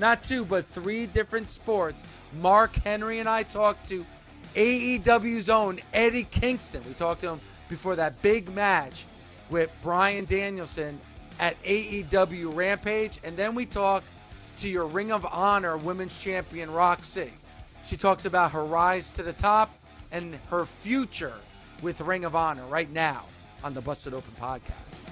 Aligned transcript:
not 0.00 0.22
two, 0.22 0.44
but 0.44 0.64
three 0.64 1.06
different 1.06 1.48
sports, 1.48 2.02
Mark 2.40 2.74
Henry 2.76 3.18
and 3.18 3.28
I 3.28 3.42
talked 3.42 3.86
to 3.88 4.04
AEW's 4.54 5.48
own 5.48 5.78
Eddie 5.92 6.24
Kingston. 6.24 6.82
We 6.86 6.94
talked 6.94 7.20
to 7.20 7.32
him 7.32 7.40
before 7.68 7.96
that 7.96 8.20
big 8.22 8.52
match 8.52 9.04
with 9.50 9.70
Bryan 9.82 10.24
Danielson 10.24 10.98
at 11.38 11.62
AEW 11.62 12.54
Rampage. 12.54 13.18
And 13.22 13.36
then 13.36 13.54
we 13.54 13.66
talk 13.66 14.02
to 14.58 14.68
your 14.68 14.86
Ring 14.86 15.12
of 15.12 15.26
Honor 15.26 15.76
Women's 15.76 16.18
Champion 16.18 16.70
Rok-C. 16.70 17.30
She 17.84 17.96
talks 17.96 18.24
about 18.24 18.52
her 18.52 18.64
rise 18.64 19.12
to 19.12 19.22
the 19.22 19.32
top 19.32 19.74
and 20.12 20.38
her 20.50 20.66
future 20.66 21.34
with 21.82 22.00
Ring 22.00 22.24
of 22.24 22.34
Honor 22.34 22.66
right 22.66 22.90
now 22.90 23.24
on 23.62 23.74
the 23.74 23.80
Busted 23.80 24.14
Open 24.14 24.34
podcast. 24.40 25.09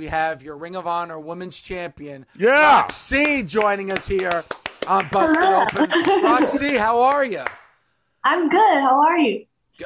We 0.00 0.06
have 0.06 0.40
your 0.42 0.56
Ring 0.56 0.76
of 0.76 0.86
Honor 0.86 1.20
Women's 1.20 1.60
Champion, 1.60 2.24
Yeah. 2.34 2.80
Rok-C, 2.80 3.42
joining 3.42 3.90
us 3.92 4.08
here 4.08 4.44
on 4.88 5.06
Busted 5.12 5.36
Hello. 5.38 5.64
Open. 5.64 6.24
Rok-C, 6.24 6.74
how 6.78 7.02
are 7.02 7.22
you? 7.22 7.44
I'm 8.24 8.48
good. 8.48 8.80
How 8.80 8.98
are 9.02 9.18
you? 9.18 9.44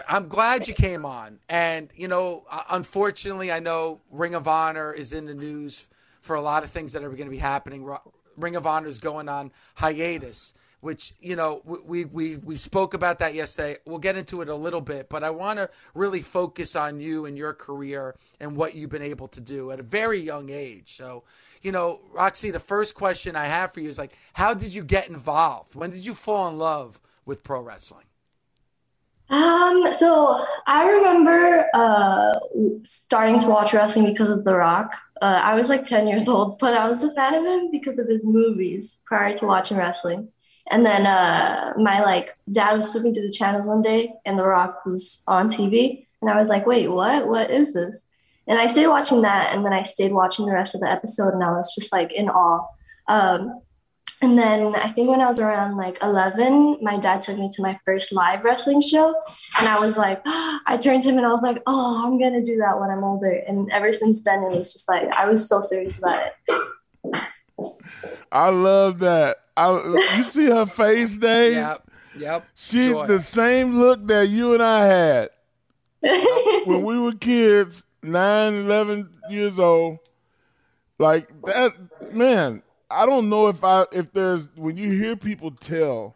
I'm 0.09 0.29
glad 0.29 0.69
you 0.69 0.75
came 0.75 1.05
on. 1.05 1.41
And, 1.49 1.91
you 1.97 2.07
know, 2.07 2.45
uh, 2.49 2.63
unfortunately, 2.71 3.51
I 3.51 3.59
know 3.59 4.03
Ring 4.09 4.37
of 4.37 4.47
Honor 4.47 4.93
is 4.93 5.13
in 5.13 5.27
the 5.27 5.35
news 5.35 5.89
for 6.21 6.37
a 6.37 6.41
lot 6.41 6.63
of 6.63 6.71
things 6.71 6.93
that 6.93 7.03
are 7.03 7.09
going 7.09 7.25
to 7.25 7.29
be 7.31 7.39
happening. 7.39 7.85
Ring 8.37 8.55
of 8.55 8.69
Honor 8.69 8.87
is 8.87 9.01
going 9.01 9.29
on 9.29 9.51
hiatus, 9.75 10.55
which, 10.85 11.15
you 11.19 11.35
know, 11.35 11.63
we, 11.65 12.05
we, 12.05 12.37
we 12.37 12.57
spoke 12.57 12.93
about 12.93 13.19
that 13.19 13.33
yesterday. 13.33 13.79
We'll 13.87 13.99
get 13.99 14.19
into 14.19 14.43
it 14.43 14.51
a 14.51 14.55
little 14.55 14.83
bit, 14.83 15.09
but 15.09 15.25
I 15.25 15.31
want 15.31 15.59
to 15.59 15.71
really 15.95 16.21
focus 16.21 16.77
on 16.77 17.01
you 17.01 17.25
and 17.25 17.39
your 17.39 17.55
career 17.55 18.15
and 18.39 18.55
what 18.55 18.75
you've 18.75 18.91
been 18.91 19.01
able 19.01 19.27
to 19.29 19.41
do 19.41 19.71
at 19.71 19.81
a 19.81 19.83
very 19.83 20.21
young 20.21 20.51
age. 20.51 20.95
So, 20.95 21.25
you 21.63 21.73
know, 21.73 22.03
Rok-C, 22.13 22.51
the 22.51 22.61
first 22.61 22.95
question 22.95 23.35
I 23.35 23.47
have 23.47 23.73
for 23.73 23.81
you 23.81 23.89
is 23.89 23.97
like, 23.97 24.13
how 24.35 24.53
did 24.53 24.75
you 24.75 24.85
get 24.85 25.09
involved? 25.09 25.75
When 25.75 25.89
did 25.89 26.05
you 26.05 26.13
fall 26.13 26.49
in 26.49 26.59
love 26.59 27.01
with 27.25 27.43
pro 27.43 27.63
wrestling? 27.63 28.05
Um, 29.31 29.87
so 29.95 30.45
I 30.67 30.87
remember 30.87 31.67
uh 31.73 32.39
starting 32.83 33.41
to 33.41 33.49
watch 33.49 33.73
wrestling 33.73 34.05
because 34.05 34.29
of 34.29 34.45
The 34.45 34.55
Rock. 34.55 34.93
Uh, 35.23 35.41
I 35.43 35.55
was 35.55 35.71
like 35.71 35.87
10 35.87 36.07
years 36.07 36.29
old, 36.29 36.59
but 36.59 36.75
I 36.75 36.87
was 36.87 37.03
a 37.03 37.15
fan 37.15 37.35
of 37.35 37.43
him 37.43 37.71
because 37.71 37.99
of 37.99 38.07
his 38.07 38.27
movies 38.27 39.01
prior 39.07 39.33
to 39.33 39.47
watching 39.47 39.79
wrestling. 39.79 40.29
And 40.71 40.85
then 40.85 41.07
uh 41.07 41.75
my 41.77 42.03
like 42.03 42.35
dad 42.53 42.77
was 42.77 42.89
flipping 42.91 43.13
through 43.15 43.27
the 43.27 43.33
channels 43.33 43.67
one 43.67 43.83
day 43.83 44.15
and 44.25 44.39
The 44.39 44.47
Rock 44.47 44.83
was 44.87 45.23
on 45.27 45.49
TV 45.49 46.07
and 46.21 46.31
I 46.31 46.37
was 46.37 46.49
like, 46.49 46.67
"Wait, 46.67 46.89
what? 46.89 47.29
What 47.29 47.51
is 47.51 47.75
this?" 47.75 48.07
And 48.47 48.59
I 48.59 48.67
stayed 48.67 48.87
watching 48.89 49.23
that 49.23 49.55
and 49.55 49.65
then 49.65 49.73
I 49.73 49.83
stayed 49.83 50.13
watching 50.13 50.47
the 50.47 50.53
rest 50.53 50.75
of 50.75 50.81
the 50.81 50.91
episode 50.91 51.35
and 51.35 51.45
I 51.45 51.51
was 51.53 51.75
just 51.75 51.93
like 51.93 52.13
in 52.13 52.29
awe. 52.29 52.67
Um 53.09 53.61
And 54.23 54.39
then 54.39 54.75
I 54.77 54.89
think 54.89 55.11
when 55.11 55.21
I 55.21 55.29
was 55.29 55.39
around 55.39 55.77
like 55.77 55.99
11, 56.01 56.79
my 56.81 56.97
dad 56.97 57.21
took 57.21 57.37
me 57.37 57.51
to 57.53 57.63
my 57.63 57.79
first 57.85 58.11
live 58.11 58.43
wrestling 58.43 58.81
show. 58.81 59.15
And 59.59 59.69
I 59.69 59.79
was 59.79 59.99
like, 59.99 60.23
I 60.67 60.79
turned 60.81 61.03
to 61.03 61.11
him 61.11 61.19
and 61.19 61.27
I 61.27 61.31
was 61.31 61.43
like, 61.43 61.61
oh, 61.67 62.03
I'm 62.07 62.19
going 62.19 62.33
to 62.33 62.43
do 62.43 62.57
that 62.59 62.81
when 62.81 62.89
I'm 62.91 63.05
older. 63.05 63.33
And 63.47 63.71
ever 63.71 63.93
since 63.93 64.25
then, 64.25 64.43
it 64.45 64.57
was 64.57 64.73
just 64.73 64.89
like, 64.89 65.09
I 65.11 65.27
was 65.27 65.47
so 65.47 65.61
serious 65.61 65.99
about 65.99 66.25
it. 66.27 66.33
I 68.33 68.49
love 68.49 69.01
that. 69.01 69.44
I, 69.57 70.17
you 70.17 70.25
see 70.25 70.47
her 70.47 70.67
face, 70.67 71.17
Dave? 71.17 71.53
Yep. 71.53 71.91
Yep. 72.19 72.49
She 72.55 72.89
Joy. 72.91 73.07
the 73.07 73.23
same 73.23 73.75
look 73.75 74.07
that 74.07 74.29
you 74.29 74.55
and 74.55 74.63
I 74.63 74.85
had 74.87 75.29
when 76.67 76.83
we 76.85 76.99
were 76.99 77.13
kids, 77.13 77.85
9, 78.03 78.55
11 78.55 79.11
years 79.31 79.59
old. 79.59 79.99
Like 80.99 81.29
that, 81.43 81.73
man. 82.13 82.63
I 82.91 83.07
don't 83.07 83.29
know 83.29 83.49
if 83.49 83.65
I 83.65 83.87
if 83.91 84.13
there's 84.13 84.49
when 84.55 84.77
you 84.77 84.91
hear 84.93 85.17
people 85.17 85.51
tell 85.51 86.15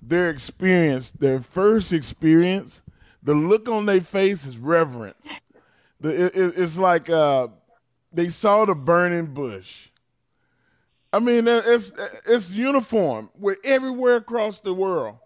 their 0.00 0.30
experience, 0.30 1.10
their 1.10 1.40
first 1.40 1.92
experience, 1.92 2.82
the 3.22 3.34
look 3.34 3.68
on 3.68 3.86
their 3.86 4.00
face 4.00 4.46
is 4.46 4.56
reverence. 4.58 5.40
The, 6.00 6.26
it, 6.26 6.36
it- 6.36 6.54
it's 6.56 6.78
like 6.78 7.10
uh, 7.10 7.48
they 8.12 8.28
saw 8.28 8.64
the 8.64 8.74
burning 8.74 9.34
bush. 9.34 9.88
I 11.12 11.18
mean, 11.18 11.48
it's 11.48 11.92
it's 12.26 12.52
uniform. 12.52 13.30
We're 13.38 13.56
everywhere 13.64 14.16
across 14.16 14.60
the 14.60 14.72
world. 14.72 15.18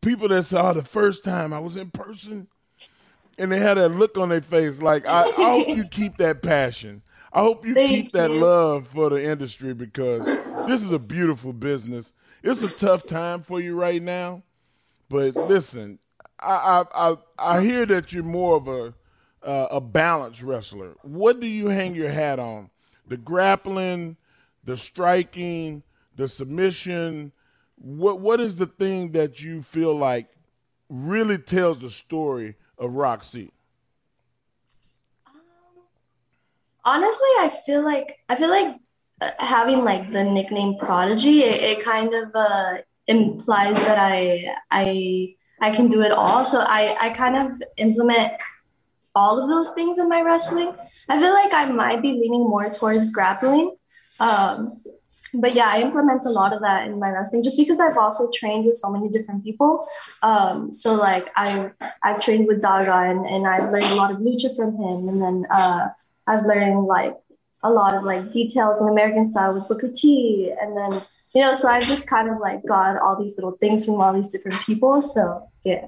People 0.00 0.28
that 0.28 0.44
saw 0.44 0.72
the 0.72 0.84
first 0.84 1.24
time 1.24 1.52
I 1.52 1.60
was 1.60 1.76
in 1.76 1.90
person, 1.90 2.48
and 3.38 3.50
they 3.50 3.58
had 3.58 3.76
that 3.76 3.90
look 3.90 4.18
on 4.18 4.28
their 4.28 4.40
face. 4.40 4.82
Like 4.82 5.06
I, 5.06 5.24
I 5.24 5.30
hope 5.30 5.68
you 5.68 5.84
keep 5.84 6.16
that 6.18 6.42
passion. 6.42 7.02
I 7.32 7.40
hope 7.40 7.66
you 7.66 7.74
Thank 7.74 7.88
keep 7.90 8.12
that 8.12 8.30
you. 8.30 8.40
love 8.40 8.88
for 8.88 9.10
the 9.10 9.22
industry 9.22 9.74
because 9.74 10.24
this 10.66 10.82
is 10.82 10.90
a 10.90 10.98
beautiful 10.98 11.52
business. 11.52 12.12
It's 12.42 12.62
a 12.62 12.68
tough 12.68 13.06
time 13.06 13.42
for 13.42 13.60
you 13.60 13.78
right 13.78 14.00
now, 14.02 14.42
but 15.08 15.36
listen, 15.36 15.98
I 16.40 16.84
I 16.94 17.10
I, 17.10 17.16
I 17.38 17.62
hear 17.62 17.86
that 17.86 18.12
you're 18.12 18.22
more 18.22 18.56
of 18.56 18.68
a 18.68 18.94
uh, 19.42 19.68
a 19.72 19.80
balanced 19.80 20.42
wrestler. 20.42 20.96
What 21.02 21.38
do 21.38 21.46
you 21.46 21.68
hang 21.68 21.94
your 21.94 22.10
hat 22.10 22.38
on? 22.40 22.70
The 23.06 23.16
grappling, 23.16 24.16
the 24.66 24.76
striking, 24.76 25.82
the 26.16 26.28
submission. 26.28 27.32
What 27.76 28.20
what 28.20 28.40
is 28.40 28.56
the 28.56 28.66
thing 28.66 29.12
that 29.12 29.40
you 29.40 29.62
feel 29.62 29.94
like 29.94 30.28
really 30.90 31.38
tells 31.38 31.78
the 31.78 31.90
story 31.90 32.56
of 32.76 32.92
Rok-C? 32.92 33.50
Honestly, 36.84 37.28
I 37.38 37.50
feel 37.64 37.82
like 37.82 38.18
I 38.28 38.36
feel 38.36 38.50
like 38.50 38.76
uh, 39.20 39.30
having 39.38 39.84
like 39.84 40.12
the 40.12 40.24
nickname 40.24 40.76
Prodigy, 40.78 41.42
it, 41.42 41.78
it 41.78 41.84
kind 41.84 42.12
of 42.14 42.30
uh, 42.34 42.78
implies 43.06 43.76
that 43.86 43.98
I 43.98 44.54
I 44.70 45.34
I 45.60 45.70
can 45.70 45.88
do 45.88 46.02
it 46.02 46.12
all. 46.12 46.44
So 46.44 46.60
I 46.60 46.96
I 47.00 47.10
kind 47.10 47.36
of 47.36 47.62
implement 47.76 48.32
all 49.14 49.42
of 49.42 49.48
those 49.48 49.70
things 49.70 49.98
in 49.98 50.08
my 50.08 50.20
wrestling. 50.22 50.74
I 51.08 51.18
feel 51.20 51.32
like 51.32 51.52
I 51.52 51.64
might 51.72 52.02
be 52.02 52.12
leaning 52.12 52.42
more 52.42 52.68
towards 52.68 53.10
grappling. 53.10 53.74
Um, 54.20 54.80
but 55.34 55.54
yeah, 55.54 55.68
I 55.68 55.82
implement 55.82 56.24
a 56.24 56.30
lot 56.30 56.52
of 56.52 56.60
that 56.62 56.86
in 56.86 56.98
my 56.98 57.10
wrestling 57.10 57.42
just 57.42 57.58
because 57.58 57.80
I've 57.80 57.96
also 57.96 58.30
trained 58.32 58.64
with 58.64 58.76
so 58.76 58.90
many 58.90 59.08
different 59.08 59.44
people. 59.44 59.86
Um, 60.22 60.72
so 60.72 60.94
like 60.94 61.30
I 61.36 61.70
I've 62.02 62.20
trained 62.20 62.46
with 62.46 62.62
Daga 62.62 63.10
and, 63.10 63.26
and 63.26 63.46
I've 63.46 63.70
learned 63.70 63.84
a 63.86 63.96
lot 63.96 64.10
of 64.10 64.18
lucha 64.18 64.54
from 64.56 64.76
him 64.76 65.08
and 65.08 65.20
then 65.20 65.46
uh 65.50 65.88
I've 66.26 66.44
learned 66.44 66.84
like 66.84 67.16
a 67.62 67.70
lot 67.70 67.94
of 67.94 68.04
like 68.04 68.32
details 68.32 68.80
in 68.80 68.88
American 68.88 69.26
style 69.26 69.54
with 69.54 69.68
Booker 69.68 69.90
T, 69.94 70.52
and 70.60 70.76
then 70.76 71.00
you 71.34 71.42
know, 71.42 71.54
so 71.54 71.68
I've 71.68 71.82
just 71.82 72.06
kind 72.06 72.30
of 72.30 72.38
like 72.38 72.64
got 72.66 72.98
all 72.98 73.20
these 73.20 73.36
little 73.36 73.56
things 73.58 73.84
from 73.84 73.96
all 73.96 74.12
these 74.12 74.28
different 74.28 74.60
people. 74.62 75.02
So 75.02 75.48
yeah. 75.64 75.86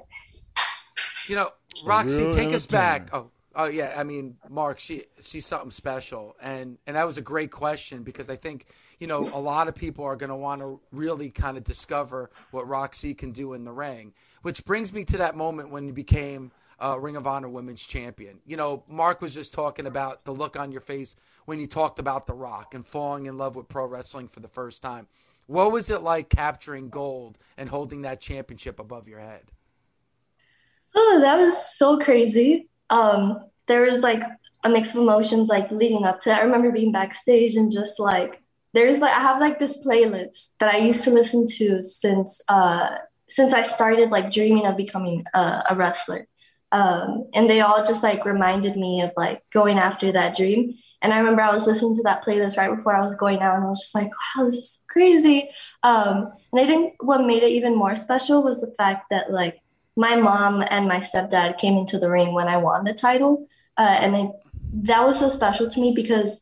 You 1.29 1.37
know, 1.37 1.49
Rok-C, 1.85 2.33
take 2.33 2.55
us 2.55 2.67
back. 2.67 3.09
Oh, 3.13 3.31
oh 3.59 3.67
yeah. 3.67 3.95
I 3.97 4.05
mean, 4.05 4.37
Mark, 4.49 4.79
she 4.79 5.03
she's 5.21 5.45
something 5.45 5.71
special, 5.71 6.35
and 6.41 6.79
and 6.87 6.97
that 6.97 7.07
was 7.07 7.19
a 7.19 7.23
great 7.23 7.51
question 7.51 8.03
because 8.03 8.31
I 8.31 8.37
think 8.37 8.67
you 8.99 9.07
know 9.07 9.29
a 9.35 9.41
lot 9.41 9.69
of 9.69 9.75
people 9.75 10.05
are 10.05 10.17
going 10.17 10.31
to 10.31 10.37
want 10.37 10.63
to 10.63 10.81
really 10.93 11.29
kind 11.29 11.59
of 11.59 11.65
discover 11.65 12.31
what 12.53 12.67
Rok-C 12.67 13.13
can 13.15 13.33
do 13.33 13.53
in 13.53 13.65
the 13.65 13.73
ring. 13.73 14.15
Which 14.43 14.65
brings 14.65 14.93
me 14.93 15.05
to 15.07 15.19
that 15.19 15.37
moment 15.37 15.71
when 15.71 15.87
you 15.87 15.93
became 15.93 16.53
uh, 16.81 16.97
Ring 16.99 17.17
of 17.17 17.27
Honor 17.27 17.49
Women's 17.49 17.85
Champion. 17.85 18.39
You 18.47 18.57
know, 18.57 18.85
Mark 18.89 19.21
was 19.21 19.35
just 19.35 19.53
talking 19.53 19.87
about 19.87 20.25
the 20.25 20.33
look 20.33 20.59
on 20.59 20.71
your 20.71 20.81
face 20.81 21.17
when 21.45 21.59
you 21.59 21.67
talked 21.67 21.99
about 21.99 22.27
The 22.27 22.35
Rock 22.35 22.75
and 22.75 22.87
falling 22.87 23.27
in 23.27 23.37
love 23.37 23.57
with 23.57 23.69
pro 23.69 23.85
wrestling 23.87 24.29
for 24.29 24.41
the 24.41 24.49
first 24.49 24.81
time. 24.81 25.09
What 25.47 25.73
was 25.73 25.91
it 25.91 26.03
like 26.03 26.29
capturing 26.29 26.91
gold 26.91 27.39
and 27.57 27.69
holding 27.69 28.03
that 28.03 28.21
championship 28.21 28.79
above 28.79 29.09
your 29.09 29.19
head? 29.19 29.45
Oh, 30.95 31.19
that 31.21 31.37
was 31.37 31.77
so 31.77 31.99
crazy. 31.99 32.69
Um, 32.91 33.41
there 33.67 33.83
was 33.83 34.03
like 34.03 34.23
a 34.65 34.69
mix 34.69 34.95
of 34.95 35.01
emotions 35.01 35.49
like 35.49 35.71
leading 35.71 36.05
up 36.05 36.21
to 36.21 36.31
it. 36.31 36.37
I 36.37 36.43
remember 36.43 36.73
being 36.73 36.93
backstage 36.93 37.55
and 37.55 37.71
just 37.71 38.01
like 38.01 38.43
there's 38.75 38.99
like 38.99 39.13
I 39.13 39.21
have 39.21 39.41
like 39.41 39.59
this 39.59 39.85
playlist 39.85 40.55
that 40.61 40.75
I 40.75 40.79
used 40.79 41.05
to 41.05 41.11
listen 41.11 41.47
to 41.59 41.83
since 41.83 42.43
uh 42.49 42.97
since 43.29 43.53
I 43.53 43.63
started 43.63 44.11
like 44.11 44.33
dreaming 44.33 44.67
of 44.67 44.77
becoming 44.77 45.25
a, 45.35 45.63
a 45.71 45.75
wrestler. 45.75 46.27
Um, 46.71 47.29
and 47.33 47.49
they 47.49 47.61
all 47.61 47.83
just 47.85 48.03
like 48.03 48.25
reminded 48.25 48.77
me 48.77 49.01
of 49.01 49.11
like 49.17 49.43
going 49.51 49.79
after 49.79 50.13
that 50.13 50.37
dream. 50.37 50.75
And 51.01 51.15
I 51.15 51.19
remember 51.19 51.41
I 51.41 51.53
was 51.53 51.67
listening 51.67 51.95
to 51.95 52.03
that 52.05 52.25
playlist 52.25 52.59
right 52.59 52.75
before 52.75 52.95
I 52.95 53.01
was 53.01 53.15
going 53.15 53.41
out, 53.41 53.57
and 53.57 53.65
I 53.65 53.69
was 53.69 53.81
just 53.81 53.95
like, 53.95 54.11
wow, 54.11 54.45
this 54.45 54.55
is 54.57 54.85
crazy. 54.89 55.51
Um, 55.83 56.31
and 56.53 56.61
I 56.61 56.67
think 56.67 56.95
what 57.01 57.25
made 57.25 57.43
it 57.43 57.53
even 57.53 57.77
more 57.77 57.97
special 57.97 58.43
was 58.43 58.61
the 58.61 58.75
fact 58.77 59.07
that 59.11 59.33
like 59.33 59.59
my 59.99 60.15
mom 60.15 60.63
and 60.71 60.87
my 60.87 61.01
stepdad 61.01 61.59
came 61.59 61.77
into 61.77 61.99
the 61.99 62.09
ring 62.09 62.33
when 62.33 62.47
I 62.47 62.57
won 62.57 62.85
the 62.85 62.95
title. 62.95 63.49
Uh, 63.77 63.97
and 64.01 64.15
they, 64.15 64.31
that 64.73 65.05
was 65.05 65.19
so 65.19 65.29
special 65.29 65.69
to 65.69 65.81
me 65.81 65.93
because 65.93 66.41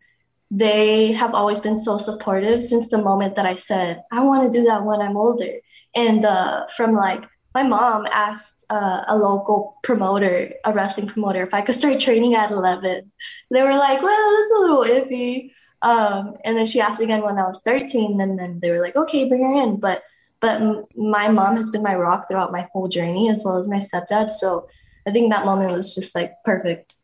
they 0.51 1.13
have 1.13 1.35
always 1.35 1.61
been 1.61 1.81
so 1.81 1.97
supportive 1.97 2.63
since 2.63 2.91
the 2.91 2.99
moment 2.99 3.35
that 3.35 3.47
I 3.47 3.57
said, 3.57 4.03
I 4.13 4.21
want 4.21 4.45
to 4.45 4.59
do 4.59 4.63
that 4.67 4.85
when 4.85 5.01
I'm 5.01 5.17
older. 5.17 5.55
And 5.95 6.27
uh, 6.27 6.67
from 6.77 6.95
like, 6.95 7.25
my 7.55 7.63
mom 7.63 8.07
asked 8.13 8.67
uh, 8.69 9.05
a 9.09 9.17
local 9.17 9.79
promoter, 9.83 10.53
a 10.67 10.73
wrestling 10.75 11.07
promoter, 11.07 11.43
if 11.43 11.55
I 11.55 11.63
could 11.63 11.77
start 11.77 11.99
training 11.99 12.35
at 12.35 12.51
11. 12.51 13.11
They 13.51 13.63
were 13.63 13.75
like, 13.75 14.03
well, 14.03 14.37
it's 14.39 14.53
a 14.53 14.61
little 14.61 14.85
iffy. 14.85 15.53
Um, 15.81 16.35
and 16.45 16.59
then 16.59 16.67
she 16.67 16.83
asked 16.83 17.01
again 17.01 17.23
when 17.23 17.39
I 17.39 17.45
was 17.45 17.63
13, 17.63 18.21
and 18.21 18.39
then 18.39 18.61
they 18.61 18.71
were 18.71 18.83
like, 18.83 18.97
okay, 18.97 19.27
bring 19.27 19.43
her 19.43 19.63
in. 19.63 19.81
But 19.81 20.03
but 20.41 20.61
my 20.97 21.29
mom 21.29 21.57
has 21.57 21.71
been 21.71 21.83
my 21.83 21.95
rock 21.95 22.29
throughout 22.29 22.53
my 22.53 22.69
whole 22.73 22.89
journey, 22.89 23.29
as 23.29 23.43
well 23.45 23.57
as 23.57 23.69
my 23.69 23.79
stepdad. 23.79 24.31
So 24.31 24.69
I 25.07 25.11
think 25.11 25.33
that 25.33 25.45
moment 25.45 25.73
was 25.73 25.95
just 25.95 26.15
like 26.15 26.35
perfect. 26.45 26.97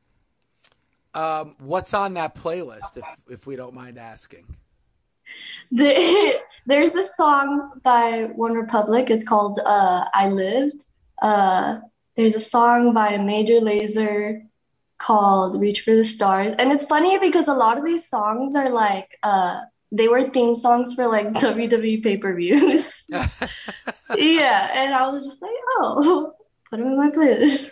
Um, 1.15 1.57
what's 1.59 1.95
on 1.95 2.15
that 2.15 2.35
playlist, 2.35 2.97
if 2.97 3.05
if 3.29 3.47
we 3.47 3.57
don't 3.57 3.75
mind 3.75 3.99
asking? 3.99 4.57
The, 5.71 6.41
there's 6.67 6.95
a 6.95 7.05
song 7.05 7.71
by 7.83 8.29
OneRepublic. 8.39 9.11
It's 9.11 9.25
called 9.25 9.61
uh, 9.65 10.07
"I 10.13 10.29
Lived." 10.29 10.87
Uh, 11.21 11.79
there's 12.17 12.35
a 12.35 12.41
song 12.41 12.93
by 12.93 13.17
Major 13.19 13.61
Lazer 13.61 14.47
called 14.99 15.61
"Reach 15.61 15.83
for 15.83 15.95
the 15.95 16.05
Stars," 16.05 16.55
and 16.59 16.73
it's 16.73 16.85
funny 16.85 17.19
because 17.19 17.49
a 17.49 17.55
lot 17.55 17.79
of 17.79 17.85
these 17.85 18.09
songs 18.09 18.55
are 18.55 18.71
like 18.71 19.19
uh, 19.23 19.61
they 19.93 20.09
were 20.09 20.23
theme 20.23 20.57
songs 20.57 20.95
for 20.95 21.07
like 21.07 21.29
WWE 21.35 22.03
pay 22.03 22.17
per 22.17 22.35
views. 22.35 23.05
yeah, 23.09 24.71
and 24.75 24.95
I 24.95 25.09
was 25.09 25.25
just 25.25 25.41
like, 25.41 25.53
oh, 25.77 26.33
put 26.71 26.79
them 26.79 26.89
in 26.89 26.97
my 26.97 27.11
playlist. 27.11 27.71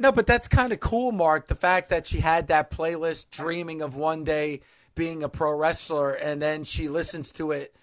No, 0.00 0.12
but 0.12 0.26
that's 0.26 0.46
kind 0.46 0.72
of 0.72 0.80
cool, 0.80 1.12
Mark. 1.12 1.46
The 1.46 1.54
fact 1.54 1.88
that 1.88 2.06
she 2.06 2.18
had 2.18 2.48
that 2.48 2.70
playlist, 2.70 3.30
dreaming 3.30 3.80
of 3.80 3.96
one 3.96 4.22
day 4.24 4.60
being 4.94 5.22
a 5.22 5.28
pro 5.28 5.52
wrestler, 5.56 6.12
and 6.12 6.42
then 6.42 6.64
she 6.64 6.88
listens 6.88 7.32
to 7.32 7.52
it 7.52 7.74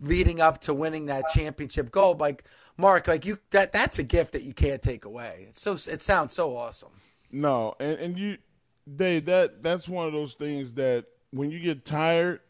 leading 0.00 0.40
up 0.40 0.60
to 0.62 0.74
winning 0.74 1.06
that 1.06 1.24
championship 1.34 1.90
gold. 1.90 2.20
Like 2.20 2.44
Mark, 2.76 3.06
like 3.08 3.26
you 3.26 3.38
that 3.50 3.72
that's 3.72 3.98
a 3.98 4.02
gift 4.02 4.32
that 4.32 4.42
you 4.42 4.54
can't 4.54 4.82
take 4.82 5.04
away. 5.04 5.46
It's 5.50 5.60
so 5.60 5.72
it 5.72 6.02
sounds 6.02 6.34
so 6.34 6.56
awesome. 6.56 6.92
No, 7.30 7.74
and 7.80 7.98
and 7.98 8.18
you, 8.18 8.38
Dave, 8.96 9.26
that 9.26 9.62
that's 9.62 9.88
one 9.88 10.06
of 10.06 10.12
those 10.12 10.34
things 10.34 10.74
that 10.74 11.06
when 11.30 11.50
you 11.50 11.58
get 11.58 11.84
tired 11.86 12.40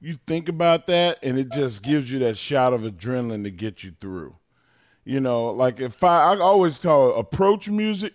you 0.00 0.14
think 0.14 0.48
about 0.48 0.86
that 0.88 1.18
and 1.22 1.38
it 1.38 1.50
just 1.50 1.82
gives 1.82 2.10
you 2.10 2.18
that 2.20 2.36
shot 2.36 2.72
of 2.72 2.82
adrenaline 2.82 3.44
to 3.44 3.50
get 3.50 3.82
you 3.82 3.92
through. 4.00 4.36
You 5.04 5.20
know, 5.20 5.50
like 5.50 5.80
if 5.80 6.02
I, 6.02 6.34
I 6.34 6.38
always 6.38 6.78
call 6.78 7.10
it 7.10 7.18
approach 7.18 7.68
music, 7.68 8.12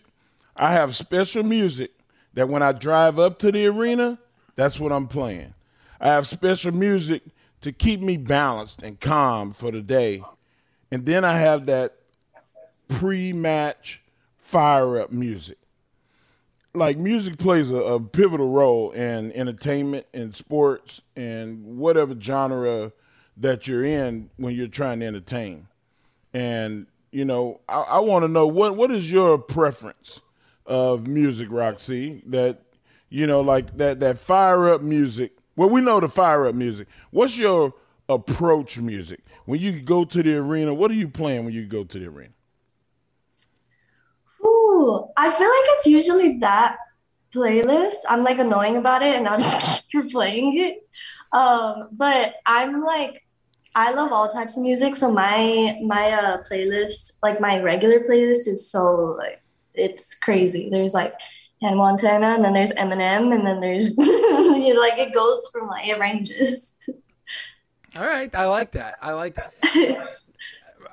I 0.55 0.73
have 0.73 0.95
special 0.95 1.43
music 1.43 1.91
that 2.33 2.49
when 2.49 2.61
I 2.61 2.71
drive 2.71 3.17
up 3.17 3.39
to 3.39 3.51
the 3.51 3.65
arena, 3.67 4.19
that's 4.55 4.79
what 4.79 4.91
I'm 4.91 5.07
playing. 5.07 5.53
I 5.99 6.09
have 6.09 6.27
special 6.27 6.73
music 6.73 7.23
to 7.61 7.71
keep 7.71 8.01
me 8.01 8.17
balanced 8.17 8.83
and 8.83 8.99
calm 8.99 9.51
for 9.51 9.71
the 9.71 9.81
day. 9.81 10.23
And 10.91 11.05
then 11.05 11.23
I 11.23 11.37
have 11.37 11.65
that 11.67 11.95
pre 12.87 13.31
match 13.31 14.01
fire 14.37 14.99
up 14.99 15.11
music 15.11 15.57
like 16.73 16.97
music 16.97 17.38
plays 17.38 17.69
a, 17.69 17.75
a, 17.75 18.00
pivotal 18.00 18.50
role 18.50 18.91
in 18.91 19.31
entertainment 19.33 20.06
and 20.13 20.33
sports 20.33 21.01
and 21.15 21.77
whatever 21.77 22.15
genre 22.19 22.94
that 23.38 23.68
you're 23.68 23.83
in 23.83 24.29
when 24.38 24.56
you're 24.56 24.68
trying 24.68 25.01
to 25.01 25.06
entertain. 25.06 25.68
And 26.33 26.88
you 27.12 27.25
know, 27.25 27.59
I, 27.68 27.81
I 27.81 28.00
want 28.00 28.23
to 28.23 28.29
know 28.29 28.47
what 28.47 28.77
what 28.77 28.91
is 28.91 29.12
your 29.12 29.38
preference 29.38 30.21
of 30.65 31.07
music, 31.07 31.50
Rok-C? 31.51 32.23
That 32.27 32.62
you 33.09 33.27
know, 33.27 33.41
like 33.41 33.77
that 33.77 34.00
that 34.00 34.17
fire 34.17 34.69
up 34.69 34.81
music. 34.81 35.33
Well, 35.57 35.69
we 35.69 35.81
know 35.81 36.00
the 36.00 36.07
fire 36.07 36.47
up 36.47 36.56
music. 36.56 36.88
What's 37.12 37.38
your 37.38 37.74
approach 38.07 38.77
music 38.77 39.19
when 39.45 39.59
you 39.59 39.81
go 39.81 40.06
to 40.06 40.24
the 40.24 40.38
arena? 40.38 40.74
What 40.74 40.89
are 40.91 40.95
you 40.95 41.09
playing 41.09 41.44
when 41.44 41.53
you 41.53 41.65
go 41.65 41.83
to 41.83 42.00
the 42.00 42.06
arena? 42.06 42.33
Ooh, 44.81 45.07
I 45.15 45.31
feel 45.31 45.47
like 45.47 45.65
it's 45.77 45.85
usually 45.85 46.37
that 46.39 46.77
playlist. 47.33 47.97
I'm 48.09 48.23
like 48.23 48.39
annoying 48.39 48.77
about 48.77 49.03
it 49.03 49.15
and 49.15 49.27
I'll 49.27 49.39
just 49.39 49.89
keep 49.91 50.03
replaying 50.03 50.55
it. 50.55 50.87
Um, 51.31 51.89
but 51.91 52.35
I'm 52.45 52.81
like 52.81 53.25
I 53.73 53.91
love 53.91 54.11
all 54.11 54.27
types 54.27 54.57
of 54.57 54.63
music, 54.63 54.97
so 54.97 55.09
my 55.09 55.79
my 55.85 56.11
uh 56.11 56.38
playlist, 56.43 57.13
like 57.23 57.39
my 57.39 57.61
regular 57.61 58.01
playlist 58.01 58.47
is 58.47 58.69
so 58.69 59.15
like 59.17 59.41
it's 59.73 60.15
crazy. 60.15 60.69
There's 60.69 60.93
like 60.93 61.13
Hannah 61.61 61.77
Montana 61.77 62.27
and 62.27 62.43
then 62.43 62.53
there's 62.53 62.73
Eminem 62.73 63.33
and 63.33 63.45
then 63.47 63.61
there's 63.61 63.95
you 63.97 64.73
know, 64.73 64.79
like 64.79 64.97
it 64.97 65.13
goes 65.13 65.47
from 65.51 65.67
like 65.67 65.88
it 65.88 66.00
ranges. 66.00 66.77
All 67.95 68.03
right, 68.03 68.33
I 68.35 68.45
like 68.45 68.71
that. 68.71 68.95
I 69.01 69.13
like 69.13 69.35
that. 69.35 69.53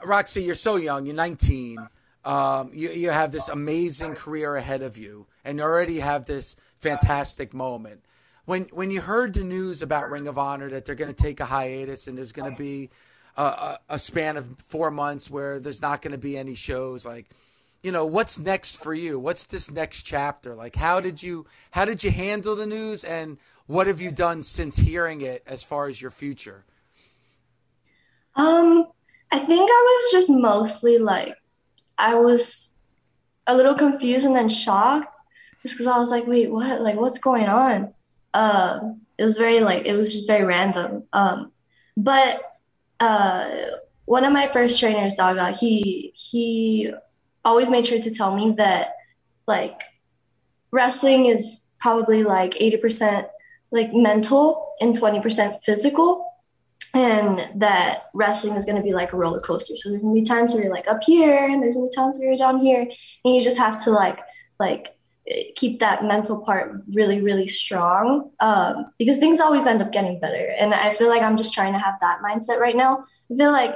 Rok-C, 0.04 0.44
you're 0.44 0.54
so 0.54 0.76
young. 0.76 1.06
You're 1.06 1.14
19. 1.14 1.78
Um, 2.24 2.70
you, 2.74 2.90
you 2.90 3.10
have 3.10 3.32
this 3.32 3.48
amazing 3.48 4.14
career 4.14 4.56
ahead 4.56 4.82
of 4.82 4.98
you, 4.98 5.26
and 5.44 5.58
you 5.58 5.64
already 5.64 6.00
have 6.00 6.26
this 6.26 6.56
fantastic 6.78 7.54
moment. 7.54 8.02
When 8.44 8.64
when 8.72 8.90
you 8.90 9.00
heard 9.00 9.34
the 9.34 9.44
news 9.44 9.82
about 9.82 10.10
Ring 10.10 10.26
of 10.26 10.38
Honor 10.38 10.70
that 10.70 10.84
they're 10.84 10.94
going 10.94 11.14
to 11.14 11.22
take 11.22 11.40
a 11.40 11.44
hiatus 11.44 12.06
and 12.06 12.16
there's 12.16 12.32
going 12.32 12.50
to 12.50 12.56
be 12.56 12.90
a, 13.36 13.42
a, 13.42 13.78
a 13.90 13.98
span 13.98 14.36
of 14.36 14.48
four 14.58 14.90
months 14.90 15.30
where 15.30 15.60
there's 15.60 15.82
not 15.82 16.02
going 16.02 16.12
to 16.12 16.18
be 16.18 16.36
any 16.36 16.54
shows, 16.54 17.04
like 17.04 17.26
you 17.82 17.92
know 17.92 18.04
what's 18.06 18.38
next 18.38 18.82
for 18.82 18.92
you? 18.94 19.18
What's 19.18 19.46
this 19.46 19.70
next 19.70 20.02
chapter? 20.02 20.54
Like 20.54 20.76
how 20.76 21.00
did 21.00 21.22
you 21.22 21.46
how 21.70 21.84
did 21.84 22.02
you 22.02 22.10
handle 22.10 22.56
the 22.56 22.66
news 22.66 23.04
and 23.04 23.38
what 23.66 23.86
have 23.86 24.00
you 24.00 24.10
done 24.10 24.42
since 24.42 24.76
hearing 24.76 25.20
it 25.20 25.42
as 25.46 25.62
far 25.62 25.88
as 25.88 26.00
your 26.00 26.10
future? 26.10 26.64
Um 28.34 28.86
i 29.30 29.38
think 29.38 29.70
i 29.70 30.00
was 30.02 30.12
just 30.12 30.30
mostly 30.30 30.96
like 30.96 31.36
I 31.98 32.14
was 32.14 32.68
a 33.46 33.56
little 33.56 33.74
confused 33.74 34.26
and 34.26 34.36
then 34.36 34.48
shocked 34.48 35.20
just 35.62 35.74
because 35.74 35.86
I 35.86 35.98
was 35.98 36.10
like, 36.10 36.26
wait, 36.26 36.50
what? 36.50 36.80
Like, 36.80 36.96
what's 36.96 37.18
going 37.18 37.48
on? 37.48 37.94
Um, 38.34 39.02
it 39.16 39.24
was 39.24 39.36
very 39.36 39.60
like 39.60 39.86
it 39.86 39.96
was 39.96 40.12
just 40.12 40.26
very 40.26 40.44
random. 40.44 41.04
Um, 41.12 41.52
but 41.96 42.40
uh, 43.00 43.48
one 44.04 44.24
of 44.24 44.32
my 44.32 44.46
first 44.46 44.78
trainers, 44.78 45.14
Daga, 45.14 45.58
he 45.58 46.12
he 46.14 46.92
always 47.44 47.70
made 47.70 47.86
sure 47.86 48.00
to 48.00 48.10
tell 48.10 48.34
me 48.34 48.52
that 48.52 48.94
like 49.46 49.80
wrestling 50.70 51.26
is 51.26 51.62
probably 51.80 52.22
like 52.22 52.52
80% 52.54 53.28
like 53.70 53.92
mental 53.92 54.74
and 54.80 54.96
20% 54.96 55.62
physical 55.62 56.28
and 56.94 57.48
that 57.60 58.04
wrestling 58.14 58.54
is 58.54 58.64
going 58.64 58.76
to 58.76 58.82
be 58.82 58.92
like 58.92 59.12
a 59.12 59.16
roller 59.16 59.40
coaster. 59.40 59.76
So 59.76 59.90
there's 59.90 60.02
going 60.02 60.14
to 60.14 60.20
be 60.20 60.24
times 60.24 60.54
where 60.54 60.64
you're 60.64 60.72
like 60.72 60.88
up 60.88 61.02
here, 61.04 61.48
and 61.48 61.62
there's 61.62 61.76
going 61.76 61.90
to 61.90 61.96
be 61.96 62.00
times 62.00 62.18
where 62.18 62.28
you're 62.28 62.38
down 62.38 62.58
here, 62.60 62.82
and 62.82 63.34
you 63.34 63.42
just 63.42 63.58
have 63.58 63.82
to 63.84 63.90
like 63.90 64.18
like 64.58 64.94
keep 65.56 65.80
that 65.80 66.04
mental 66.04 66.40
part 66.42 66.82
really, 66.92 67.20
really 67.20 67.48
strong 67.48 68.30
um, 68.40 68.86
because 68.98 69.18
things 69.18 69.40
always 69.40 69.66
end 69.66 69.82
up 69.82 69.92
getting 69.92 70.18
better. 70.18 70.54
And 70.58 70.72
I 70.72 70.90
feel 70.90 71.08
like 71.08 71.22
I'm 71.22 71.36
just 71.36 71.52
trying 71.52 71.74
to 71.74 71.78
have 71.78 71.96
that 72.00 72.20
mindset 72.24 72.58
right 72.58 72.76
now. 72.76 73.04
I 73.30 73.36
feel 73.36 73.52
like 73.52 73.74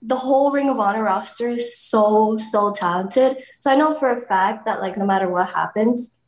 the 0.00 0.16
whole 0.16 0.50
Ring 0.50 0.70
of 0.70 0.78
Honor 0.78 1.02
roster 1.02 1.48
is 1.48 1.76
so, 1.76 2.38
so 2.38 2.72
talented. 2.72 3.38
So 3.60 3.70
I 3.70 3.76
know 3.76 3.94
for 3.98 4.16
a 4.16 4.20
fact 4.20 4.64
that, 4.66 4.80
like, 4.80 4.96
no 4.96 5.04
matter 5.04 5.28
what 5.28 5.50
happens, 5.50 6.20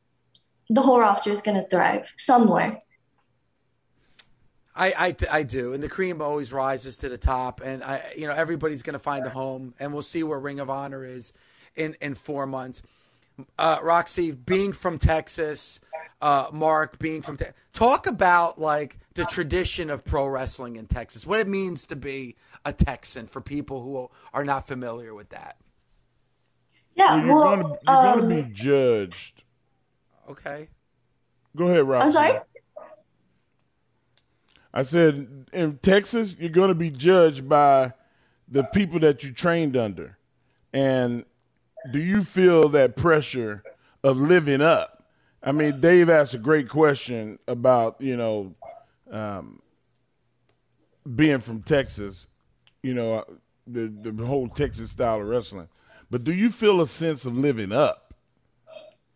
the 0.68 0.82
whole 0.82 1.00
roster 1.00 1.32
is 1.32 1.40
going 1.40 1.56
to 1.56 1.68
thrive 1.68 2.12
somewhere. 2.16 2.80
I, 4.74 4.92
I, 4.98 5.38
I 5.38 5.42
do, 5.42 5.72
and 5.72 5.82
the 5.82 5.88
cream 5.88 6.22
always 6.22 6.52
rises 6.52 6.98
to 6.98 7.08
the 7.08 7.18
top, 7.18 7.60
and 7.60 7.82
I 7.82 8.12
you 8.16 8.26
know 8.26 8.32
everybody's 8.32 8.82
going 8.82 8.94
to 8.94 9.00
find 9.00 9.26
a 9.26 9.30
home, 9.30 9.74
and 9.80 9.92
we'll 9.92 10.02
see 10.02 10.22
where 10.22 10.38
Ring 10.38 10.60
of 10.60 10.70
Honor 10.70 11.04
is 11.04 11.32
in 11.74 11.96
in 12.00 12.14
four 12.14 12.46
months. 12.46 12.82
Uh, 13.58 13.78
Rok-C, 13.82 14.32
being 14.32 14.72
from 14.72 14.98
Texas, 14.98 15.80
uh, 16.20 16.48
Mark 16.52 16.98
being 16.98 17.22
from 17.22 17.38
Texas, 17.38 17.56
talk 17.72 18.06
about 18.06 18.58
like 18.58 18.98
the 19.14 19.24
tradition 19.24 19.88
of 19.88 20.04
pro 20.04 20.26
wrestling 20.26 20.76
in 20.76 20.86
Texas, 20.86 21.26
what 21.26 21.40
it 21.40 21.48
means 21.48 21.86
to 21.86 21.96
be 21.96 22.36
a 22.64 22.72
Texan 22.72 23.26
for 23.26 23.40
people 23.40 23.82
who 23.82 24.10
are 24.34 24.44
not 24.44 24.66
familiar 24.66 25.14
with 25.14 25.30
that. 25.30 25.56
Yeah, 26.94 27.24
you're 27.24 27.34
well, 27.34 27.56
gonna, 27.56 27.68
you're 27.88 28.12
um, 28.12 28.20
gonna 28.20 28.42
be 28.42 28.48
judged. 28.52 29.42
Okay. 30.28 30.68
Go 31.56 31.66
ahead, 31.66 31.84
Rok-C. 31.84 32.06
I'm 32.06 32.12
sorry. 32.12 32.40
I 34.72 34.82
said 34.82 35.46
in 35.52 35.78
Texas, 35.78 36.36
you're 36.38 36.50
going 36.50 36.68
to 36.68 36.74
be 36.74 36.90
judged 36.90 37.48
by 37.48 37.92
the 38.48 38.64
people 38.64 39.00
that 39.00 39.22
you 39.24 39.32
trained 39.32 39.76
under. 39.76 40.18
And 40.72 41.24
do 41.92 41.98
you 41.98 42.22
feel 42.22 42.68
that 42.70 42.96
pressure 42.96 43.62
of 44.04 44.16
living 44.16 44.60
up? 44.60 45.04
I 45.42 45.52
mean, 45.52 45.80
Dave 45.80 46.10
asked 46.10 46.34
a 46.34 46.38
great 46.38 46.68
question 46.68 47.38
about, 47.48 47.96
you 48.00 48.16
know, 48.16 48.52
um, 49.10 49.60
being 51.16 51.38
from 51.38 51.62
Texas, 51.62 52.28
you 52.82 52.94
know, 52.94 53.24
the, 53.66 53.88
the 53.88 54.24
whole 54.24 54.48
Texas 54.48 54.90
style 54.90 55.20
of 55.20 55.26
wrestling. 55.26 55.68
But 56.10 56.24
do 56.24 56.32
you 56.32 56.50
feel 56.50 56.80
a 56.80 56.86
sense 56.86 57.24
of 57.24 57.36
living 57.36 57.72
up 57.72 58.14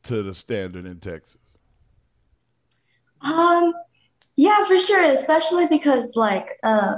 to 0.04 0.22
the 0.22 0.34
standard 0.34 0.86
in 0.86 1.00
Texas? 1.00 1.36
Um, 3.20 3.74
yeah, 4.36 4.64
for 4.64 4.78
sure, 4.78 5.02
especially 5.02 5.66
because 5.66 6.16
like 6.16 6.58
uh 6.62 6.96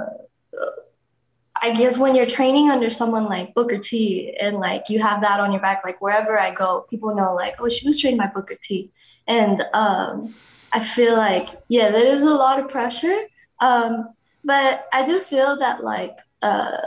I 1.61 1.73
guess 1.73 1.97
when 1.97 2.13
you're 2.15 2.27
training 2.27 2.69
under 2.69 2.89
someone 2.89 3.25
like 3.25 3.53
Booker 3.55 3.79
T 3.79 4.35
and 4.39 4.57
like 4.57 4.89
you 4.89 5.01
have 5.01 5.21
that 5.21 5.39
on 5.39 5.51
your 5.51 5.61
back, 5.61 5.81
like 5.83 5.99
wherever 6.01 6.37
I 6.37 6.51
go, 6.51 6.85
people 6.89 7.15
know 7.15 7.33
like, 7.33 7.55
oh, 7.59 7.69
she 7.69 7.87
was 7.87 7.99
trained 7.99 8.19
by 8.19 8.27
Booker 8.27 8.57
T. 8.61 8.91
And 9.27 9.63
um 9.73 10.33
I 10.71 10.81
feel 10.81 11.15
like, 11.15 11.49
yeah, 11.69 11.89
there 11.89 12.05
is 12.05 12.23
a 12.23 12.29
lot 12.29 12.59
of 12.59 12.69
pressure. 12.69 13.17
Um, 13.61 14.09
but 14.43 14.87
I 14.93 15.03
do 15.03 15.19
feel 15.19 15.57
that 15.59 15.83
like 15.83 16.17
uh 16.41 16.77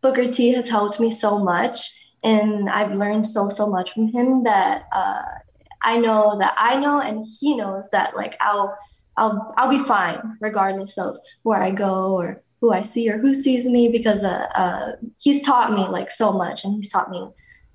Booker 0.00 0.30
T 0.30 0.52
has 0.52 0.68
helped 0.68 1.00
me 1.00 1.10
so 1.10 1.38
much 1.38 1.78
and 2.22 2.70
I've 2.70 2.94
learned 2.94 3.26
so 3.26 3.48
so 3.48 3.66
much 3.66 3.92
from 3.92 4.08
him 4.08 4.44
that 4.44 4.84
uh 4.92 5.22
I 5.82 5.98
know 5.98 6.36
that 6.38 6.54
I 6.56 6.76
know 6.76 7.00
and 7.00 7.26
he 7.40 7.56
knows 7.56 7.90
that 7.90 8.16
like 8.16 8.36
I'll 8.40 8.76
I'll 9.16 9.54
I'll 9.56 9.70
be 9.70 9.78
fine 9.78 10.36
regardless 10.40 10.98
of 10.98 11.16
where 11.42 11.62
I 11.62 11.70
go 11.70 12.14
or 12.14 12.42
who 12.60 12.72
I 12.72 12.82
see 12.82 13.10
or 13.10 13.18
who 13.18 13.34
sees 13.34 13.68
me 13.68 13.88
because 13.88 14.24
uh, 14.24 14.46
uh, 14.54 14.92
he's 15.18 15.42
taught 15.42 15.72
me 15.72 15.86
like 15.88 16.10
so 16.10 16.32
much 16.32 16.64
and 16.64 16.74
he's 16.74 16.88
taught 16.88 17.10
me 17.10 17.28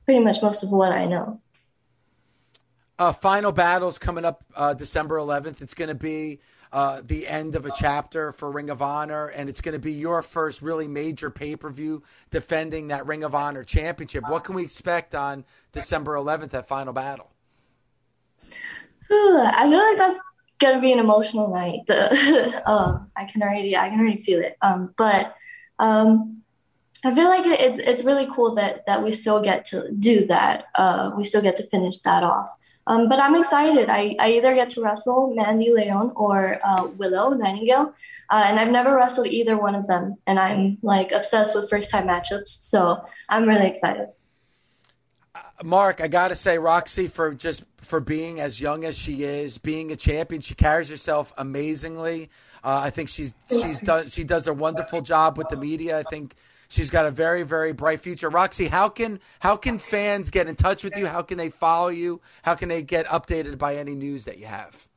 pretty 0.06 0.20
much 0.20 0.42
most 0.42 0.64
of 0.64 0.72
what 0.72 0.92
I 0.92 1.06
know. 1.06 1.40
Uh, 2.98 3.12
final 3.12 3.52
battles 3.52 3.98
coming 3.98 4.26
up 4.26 4.44
uh, 4.56 4.74
December 4.74 5.18
11th. 5.18 5.62
It's 5.62 5.74
going 5.74 5.88
to 5.90 5.96
be 5.96 6.40
uh, 6.72 7.02
the 7.04 7.28
end 7.28 7.56
of 7.56 7.66
a 7.66 7.72
chapter 7.72 8.32
for 8.32 8.52
Ring 8.52 8.70
of 8.70 8.82
Honor, 8.82 9.28
and 9.28 9.50
it's 9.50 9.60
going 9.60 9.74
to 9.74 9.80
be 9.80 9.94
your 9.94 10.22
first 10.22 10.62
really 10.62 10.88
major 10.88 11.30
pay 11.30 11.56
per 11.56 11.70
view 11.70 12.04
defending 12.30 12.90
that 12.90 13.06
Ring 13.06 13.24
of 13.24 13.34
Honor 13.34 13.64
championship. 13.64 14.30
What 14.30 14.44
can 14.44 14.56
we 14.56 14.64
expect 14.64 15.16
on 15.16 15.46
December 15.72 16.14
11th 16.14 16.54
at 16.54 16.68
Final 16.68 16.94
Battle? 16.94 17.32
I 19.12 19.68
feel 19.70 19.80
like 19.80 19.98
that's 19.98 20.20
gonna 20.62 20.80
be 20.80 20.94
an 20.94 21.00
emotional 21.00 21.54
night. 21.54 21.90
um, 22.66 23.12
I 23.16 23.26
can 23.26 23.42
already, 23.42 23.76
I 23.76 23.90
can 23.90 24.00
already 24.00 24.18
feel 24.18 24.40
it. 24.40 24.58
Um, 24.62 24.94
but 24.98 25.36
um, 25.80 26.42
I 27.04 27.14
feel 27.16 27.28
like 27.30 27.46
it, 27.46 27.80
it's 27.80 28.04
really 28.04 28.28
cool 28.34 28.54
that 28.56 28.86
that 28.86 29.04
we 29.04 29.12
still 29.12 29.42
get 29.42 29.66
to 29.66 29.92
do 29.92 30.26
that. 30.28 30.66
Uh, 30.76 31.12
we 31.18 31.24
still 31.26 31.42
get 31.42 31.56
to 31.58 31.64
finish 31.64 32.00
that 32.00 32.24
off. 32.24 32.50
Um, 32.88 33.10
but 33.10 33.20
I'm 33.20 33.36
excited. 33.36 33.90
I, 33.90 34.16
I 34.20 34.32
either 34.34 34.56
get 34.56 34.70
to 34.72 34.82
wrestle 34.82 35.34
Mandy 35.36 35.72
Leon 35.72 36.14
or 36.16 36.60
uh, 36.64 36.88
Willow 36.98 37.30
Nightingale, 37.34 37.94
uh, 38.30 38.44
and 38.48 38.60
I've 38.60 38.72
never 38.72 38.96
wrestled 38.96 39.28
either 39.28 39.58
one 39.58 39.76
of 39.76 39.88
them. 39.88 40.18
And 40.26 40.40
I'm 40.40 40.78
like 40.82 41.12
obsessed 41.12 41.56
with 41.56 41.70
first 41.70 41.90
time 41.90 42.08
matchups, 42.08 42.48
so 42.48 43.04
I'm 43.30 43.46
really 43.46 43.68
excited. 43.68 44.08
Mark, 45.64 46.02
I 46.02 46.08
got 46.08 46.30
to 46.30 46.36
say, 46.36 46.58
Rok-C, 46.58 47.08
for 47.08 47.34
just 47.34 47.64
for 47.78 48.00
being 48.00 48.40
as 48.40 48.60
young 48.60 48.84
as 48.84 48.98
she 48.98 49.24
is, 49.24 49.58
being 49.58 49.92
a 49.92 49.96
champion, 49.96 50.42
she 50.42 50.56
carries 50.56 50.90
herself 50.90 51.34
amazingly. 51.38 52.30
Uh, 52.64 52.82
I 52.84 52.90
think 52.90 53.10
she's 53.10 53.34
she's 53.50 53.82
done 53.82 54.08
she 54.08 54.24
does 54.24 54.48
a 54.48 54.54
wonderful 54.54 55.02
job 55.02 55.38
with 55.38 55.50
the 55.50 55.58
media. 55.58 55.98
I 55.98 56.04
think 56.04 56.36
she's 56.68 56.90
got 56.90 57.06
a 57.06 57.12
very 57.12 57.44
very 57.44 57.74
bright 57.74 58.02
future. 58.02 58.30
Rok-C, 58.30 58.66
how 58.66 58.90
can 58.90 59.20
how 59.40 59.56
can 59.56 59.80
fans 59.80 60.30
get 60.30 60.48
in 60.48 60.56
touch 60.56 60.84
with 60.84 60.96
you? 60.96 61.08
How 61.08 61.22
can 61.22 61.38
they 61.38 61.50
follow 61.50 61.90
you? 61.90 62.22
How 62.44 62.56
can 62.56 62.70
they 62.70 62.84
get 62.84 63.06
updated 63.08 63.58
by 63.58 63.76
any 63.76 63.96
news 63.96 64.26
that 64.26 64.38
you 64.38 64.46
have? 64.46 64.88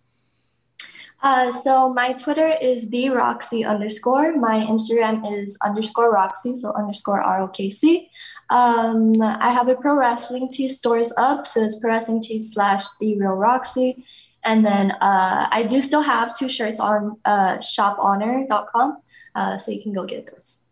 Uh, 1.25 1.51
so 1.51 1.89
my 1.89 2.13
Twitter 2.13 2.55
is 2.61 2.91
the 2.91 3.09
Roxy 3.09 3.65
underscore. 3.65 4.37
My 4.37 4.61
Instagram 4.61 5.25
is 5.33 5.57
underscore 5.65 6.13
Roxy, 6.13 6.55
so 6.55 6.71
underscore 6.75 7.23
R 7.23 7.43
O 7.45 7.49
K 7.49 7.71
C. 7.71 8.11
Um, 8.51 9.15
I 9.23 9.51
have 9.51 9.69
a 9.69 9.75
pro 9.75 9.97
wrestling 9.97 10.51
tee 10.53 10.69
stores 10.69 11.15
up, 11.17 11.47
so 11.47 11.65
it's 11.65 11.81
pro 11.81 11.93
wrestling 11.93 12.21
tee 12.21 12.41
slash 12.41 12.85
the 13.01 13.19
real 13.19 13.33
Roxy. 13.33 14.05
And 14.45 14.67
then 14.67 14.91
uh, 15.01 15.49
I 15.51 15.63
do 15.63 15.81
still 15.81 16.03
have 16.03 16.37
two 16.37 16.51
shirts 16.51 16.79
on 16.79 17.17
uh, 17.25 17.57
shophonor.com, 17.57 18.99
uh, 19.35 19.57
so 19.57 19.73
you 19.73 19.83
can 19.83 19.95
go 19.95 20.05
get 20.05 20.31
those. 20.31 20.64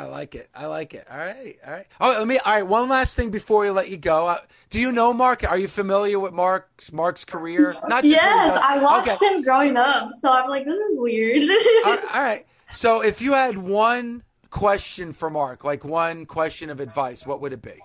I 0.00 0.06
like 0.06 0.34
it. 0.34 0.48
I 0.54 0.64
like 0.64 0.94
it. 0.94 1.04
All 1.10 1.18
right. 1.18 1.56
All 1.66 1.72
right. 1.74 1.86
Oh, 2.00 2.14
let 2.18 2.26
me. 2.26 2.38
All 2.38 2.54
right. 2.54 2.66
One 2.66 2.88
last 2.88 3.16
thing 3.16 3.30
before 3.30 3.60
we 3.60 3.70
let 3.70 3.90
you 3.90 3.98
go. 3.98 4.28
Uh, 4.28 4.38
do 4.70 4.80
you 4.80 4.92
know 4.92 5.12
Mark? 5.12 5.44
Are 5.44 5.58
you 5.58 5.68
familiar 5.68 6.18
with 6.18 6.32
Mark's 6.32 6.90
Mark's 6.90 7.26
career? 7.26 7.76
Not 7.86 8.04
yes, 8.04 8.58
I 8.62 8.82
watched 8.82 9.22
okay. 9.22 9.34
him 9.34 9.42
growing 9.42 9.76
up, 9.76 10.08
so 10.20 10.32
I'm 10.32 10.48
like, 10.48 10.64
this 10.64 10.74
is 10.74 10.98
weird. 10.98 11.42
all, 11.42 11.92
right, 11.92 12.04
all 12.14 12.22
right. 12.22 12.46
So, 12.70 13.02
if 13.02 13.20
you 13.20 13.34
had 13.34 13.58
one 13.58 14.22
question 14.48 15.12
for 15.12 15.28
Mark, 15.28 15.64
like 15.64 15.84
one 15.84 16.24
question 16.24 16.70
of 16.70 16.80
advice, 16.80 17.26
what 17.26 17.42
would 17.42 17.52
it 17.52 17.60
be? 17.60 17.78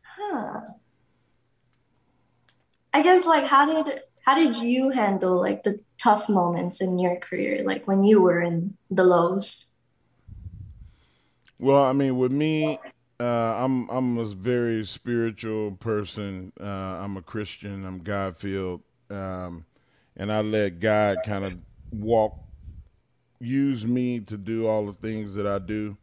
Huh. 0.00 0.62
I 2.94 3.02
guess 3.02 3.26
like 3.26 3.44
how 3.44 3.66
did 3.66 4.00
how 4.24 4.34
did 4.34 4.56
you 4.56 4.90
handle 4.90 5.38
like 5.38 5.62
the 5.62 5.80
tough 5.98 6.30
moments 6.30 6.80
in 6.80 6.98
your 6.98 7.16
career, 7.16 7.64
like 7.66 7.86
when 7.86 8.02
you 8.02 8.22
were 8.22 8.40
in 8.40 8.78
the 8.90 9.04
lows? 9.04 9.67
Well, 11.58 11.82
I 11.82 11.92
mean, 11.92 12.16
with 12.16 12.30
me, 12.30 12.78
uh, 13.18 13.24
I'm 13.24 13.88
I'm 13.90 14.18
a 14.18 14.24
very 14.26 14.84
spiritual 14.84 15.72
person. 15.72 16.52
Uh, 16.60 16.64
I'm 16.64 17.16
a 17.16 17.22
Christian. 17.22 17.84
I'm 17.84 17.98
God 17.98 18.36
filled, 18.36 18.82
um, 19.10 19.66
and 20.16 20.30
I 20.32 20.40
let 20.42 20.78
God 20.78 21.18
kind 21.24 21.44
of 21.44 21.58
walk, 21.90 22.38
use 23.40 23.84
me 23.84 24.20
to 24.20 24.36
do 24.36 24.68
all 24.68 24.86
the 24.86 24.92
things 24.92 25.34
that 25.34 25.48
I 25.48 25.58
do. 25.58 25.96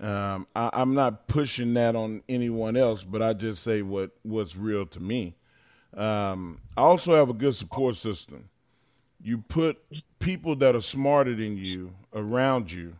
Um, 0.00 0.46
I, 0.54 0.70
I'm 0.72 0.94
not 0.94 1.26
pushing 1.26 1.74
that 1.74 1.96
on 1.96 2.22
anyone 2.28 2.76
else, 2.76 3.02
but 3.02 3.22
I 3.22 3.32
just 3.32 3.64
say 3.64 3.82
what 3.82 4.12
what's 4.22 4.56
real 4.56 4.86
to 4.86 5.00
me. 5.00 5.34
Um, 5.96 6.60
I 6.76 6.82
also 6.82 7.16
have 7.16 7.28
a 7.28 7.34
good 7.34 7.56
support 7.56 7.96
system. 7.96 8.50
You 9.20 9.38
put 9.38 9.82
people 10.20 10.54
that 10.56 10.76
are 10.76 10.82
smarter 10.82 11.34
than 11.34 11.56
you 11.56 11.94
around 12.14 12.70
you 12.70 12.98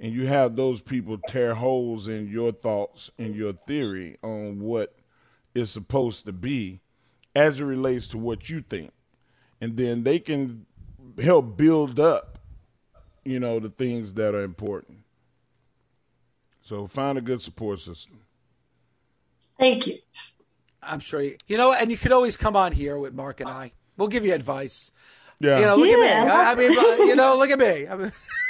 and 0.00 0.12
you 0.12 0.26
have 0.26 0.56
those 0.56 0.80
people 0.80 1.18
tear 1.28 1.54
holes 1.54 2.08
in 2.08 2.28
your 2.28 2.52
thoughts 2.52 3.10
and 3.18 3.34
your 3.34 3.52
theory 3.52 4.18
on 4.22 4.60
what 4.60 4.94
is 5.54 5.70
supposed 5.70 6.24
to 6.24 6.32
be 6.32 6.80
as 7.34 7.60
it 7.60 7.64
relates 7.64 8.08
to 8.08 8.18
what 8.18 8.48
you 8.48 8.60
think. 8.60 8.92
And 9.60 9.76
then 9.76 10.02
they 10.04 10.18
can 10.18 10.66
help 11.18 11.56
build 11.56 12.00
up 12.00 12.34
you 13.24 13.40
know 13.40 13.58
the 13.58 13.68
things 13.68 14.14
that 14.14 14.34
are 14.34 14.44
important. 14.44 14.98
So 16.62 16.86
find 16.86 17.18
a 17.18 17.20
good 17.20 17.42
support 17.42 17.80
system. 17.80 18.20
Thank 19.58 19.86
you. 19.86 19.98
I'm 20.82 21.00
sure 21.00 21.22
you, 21.22 21.36
you 21.46 21.56
know 21.56 21.72
and 21.72 21.90
you 21.90 21.96
could 21.96 22.12
always 22.12 22.36
come 22.36 22.56
on 22.56 22.72
here 22.72 22.98
with 22.98 23.14
mark 23.14 23.40
and 23.40 23.48
i. 23.48 23.72
We'll 23.96 24.08
give 24.08 24.24
you 24.24 24.34
advice. 24.34 24.90
Yeah. 25.40 25.58
You 25.58 25.66
know 25.66 25.76
look 25.76 25.88
yeah. 25.88 25.94
at 25.94 26.26
me. 26.26 26.32
I, 26.32 26.52
I 26.52 26.54
mean 26.54 26.78
uh, 26.78 27.04
you 27.04 27.16
know 27.16 27.36
look 27.38 27.50
at 27.50 27.58
me. 27.58 27.88
I 27.88 27.96
mean, 27.96 28.12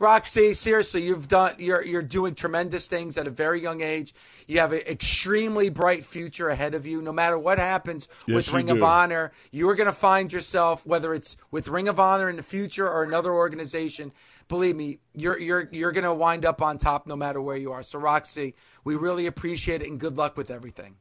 Rok-C, 0.00 0.54
seriously, 0.54 1.02
you've 1.02 1.26
done 1.26 1.54
you're 1.58 1.84
you're 1.84 2.02
doing 2.02 2.34
tremendous 2.34 2.86
things 2.86 3.18
at 3.18 3.26
a 3.26 3.30
very 3.30 3.60
young 3.60 3.80
age. 3.80 4.14
You 4.46 4.60
have 4.60 4.72
an 4.72 4.82
extremely 4.86 5.70
bright 5.70 6.04
future 6.04 6.48
ahead 6.48 6.74
of 6.74 6.86
you. 6.86 7.02
No 7.02 7.12
matter 7.12 7.36
what 7.36 7.58
happens 7.58 8.06
Yes, 8.26 8.36
with 8.36 8.52
Ring 8.52 8.66
do. 8.66 8.76
of 8.76 8.82
Honor, 8.82 9.32
you 9.50 9.68
are 9.68 9.74
going 9.74 9.88
to 9.88 9.92
find 9.92 10.32
yourself 10.32 10.86
whether 10.86 11.14
it's 11.14 11.36
with 11.50 11.68
Ring 11.68 11.88
of 11.88 11.98
Honor 11.98 12.30
in 12.30 12.36
the 12.36 12.42
future 12.44 12.88
or 12.88 13.02
another 13.02 13.32
organization. 13.32 14.12
Believe 14.46 14.76
me, 14.76 15.00
you're 15.14 15.38
you're 15.38 15.68
you're 15.72 15.92
going 15.92 16.04
to 16.04 16.14
wind 16.14 16.44
up 16.44 16.62
on 16.62 16.78
top 16.78 17.06
no 17.08 17.16
matter 17.16 17.42
where 17.42 17.56
you 17.56 17.72
are. 17.72 17.82
So 17.82 17.98
Rok-C, 17.98 18.54
we 18.84 18.94
really 18.94 19.26
appreciate 19.26 19.82
it 19.82 19.88
and 19.88 19.98
good 19.98 20.16
luck 20.16 20.36
with 20.36 20.50
everything. 20.50 20.94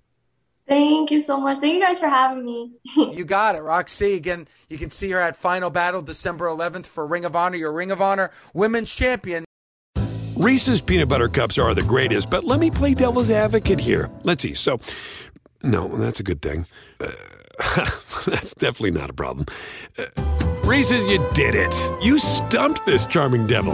Thank 0.67 1.12
you 1.12 1.21
so 1.21 1.39
much. 1.39 1.59
Thank 1.59 1.75
you 1.75 1.81
guys 1.81 2.00
for 2.00 2.09
having 2.09 2.45
me. 2.45 2.71
You 3.17 3.24
got 3.25 3.55
it, 3.55 3.62
Rok-C. 3.62 4.15
Again, 4.15 4.47
you 4.69 4.77
can 4.77 4.89
see 4.89 5.09
her 5.12 5.19
at 5.19 5.36
Final 5.36 5.69
Battle 5.69 6.01
December 6.01 6.45
11th 6.45 6.86
for 6.86 7.07
Ring 7.07 7.25
of 7.25 7.36
Honor, 7.36 7.57
your 7.57 7.71
Ring 7.71 7.89
of 7.89 8.01
Honor 8.01 8.31
Women's 8.53 8.93
Champion. 8.93 9.45
Reese's 10.36 10.81
peanut 10.81 11.09
butter 11.09 11.29
cups 11.29 11.57
are 11.57 11.74
the 11.74 11.81
greatest, 11.81 12.29
but 12.29 12.43
let 12.43 12.59
me 12.59 12.69
play 12.69 12.93
devil's 12.93 13.31
advocate 13.31 13.79
here. 13.79 14.12
Let's 14.24 14.43
see. 14.43 14.53
So, 14.53 14.79
no, 15.63 15.88
that's 15.97 16.19
a 16.19 16.24
good 16.24 16.41
thing. 16.41 16.67
Uh, 17.00 17.12
that's 18.27 18.53
definitely 18.53 18.91
not 18.91 19.09
a 19.09 19.13
problem. 19.13 19.47
Uh, 19.97 20.05
Reese's, 20.63 21.05
you 21.07 21.25
did 21.33 21.55
it. 21.55 21.74
You 22.03 22.19
stumped 22.19 22.86
this 22.86 23.05
charming 23.05 23.47
devil. 23.47 23.74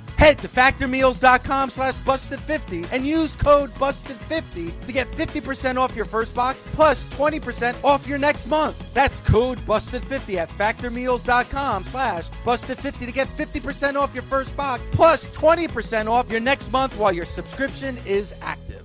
Head 0.21 0.37
to 0.37 0.47
factormeals.com 0.47 1.71
slash 1.71 1.95
busted50 1.95 2.93
and 2.93 3.03
use 3.03 3.35
code 3.35 3.73
busted50 3.73 4.85
to 4.85 4.91
get 4.91 5.09
50% 5.13 5.77
off 5.77 5.95
your 5.95 6.05
first 6.05 6.35
box 6.35 6.63
plus 6.73 7.05
20% 7.05 7.83
off 7.83 8.07
your 8.07 8.19
next 8.19 8.45
month. 8.45 8.77
That's 8.93 9.19
code 9.21 9.57
busted50 9.61 10.35
at 10.35 10.49
factormeals.com 10.49 11.85
slash 11.85 12.29
busted50 12.45 13.07
to 13.07 13.11
get 13.11 13.29
50% 13.29 13.95
off 13.95 14.13
your 14.13 14.21
first 14.21 14.55
box 14.55 14.87
plus 14.91 15.27
20% 15.31 16.07
off 16.07 16.29
your 16.29 16.39
next 16.39 16.71
month 16.71 16.95
while 16.99 17.11
your 17.11 17.25
subscription 17.25 17.97
is 18.05 18.31
active. 18.43 18.83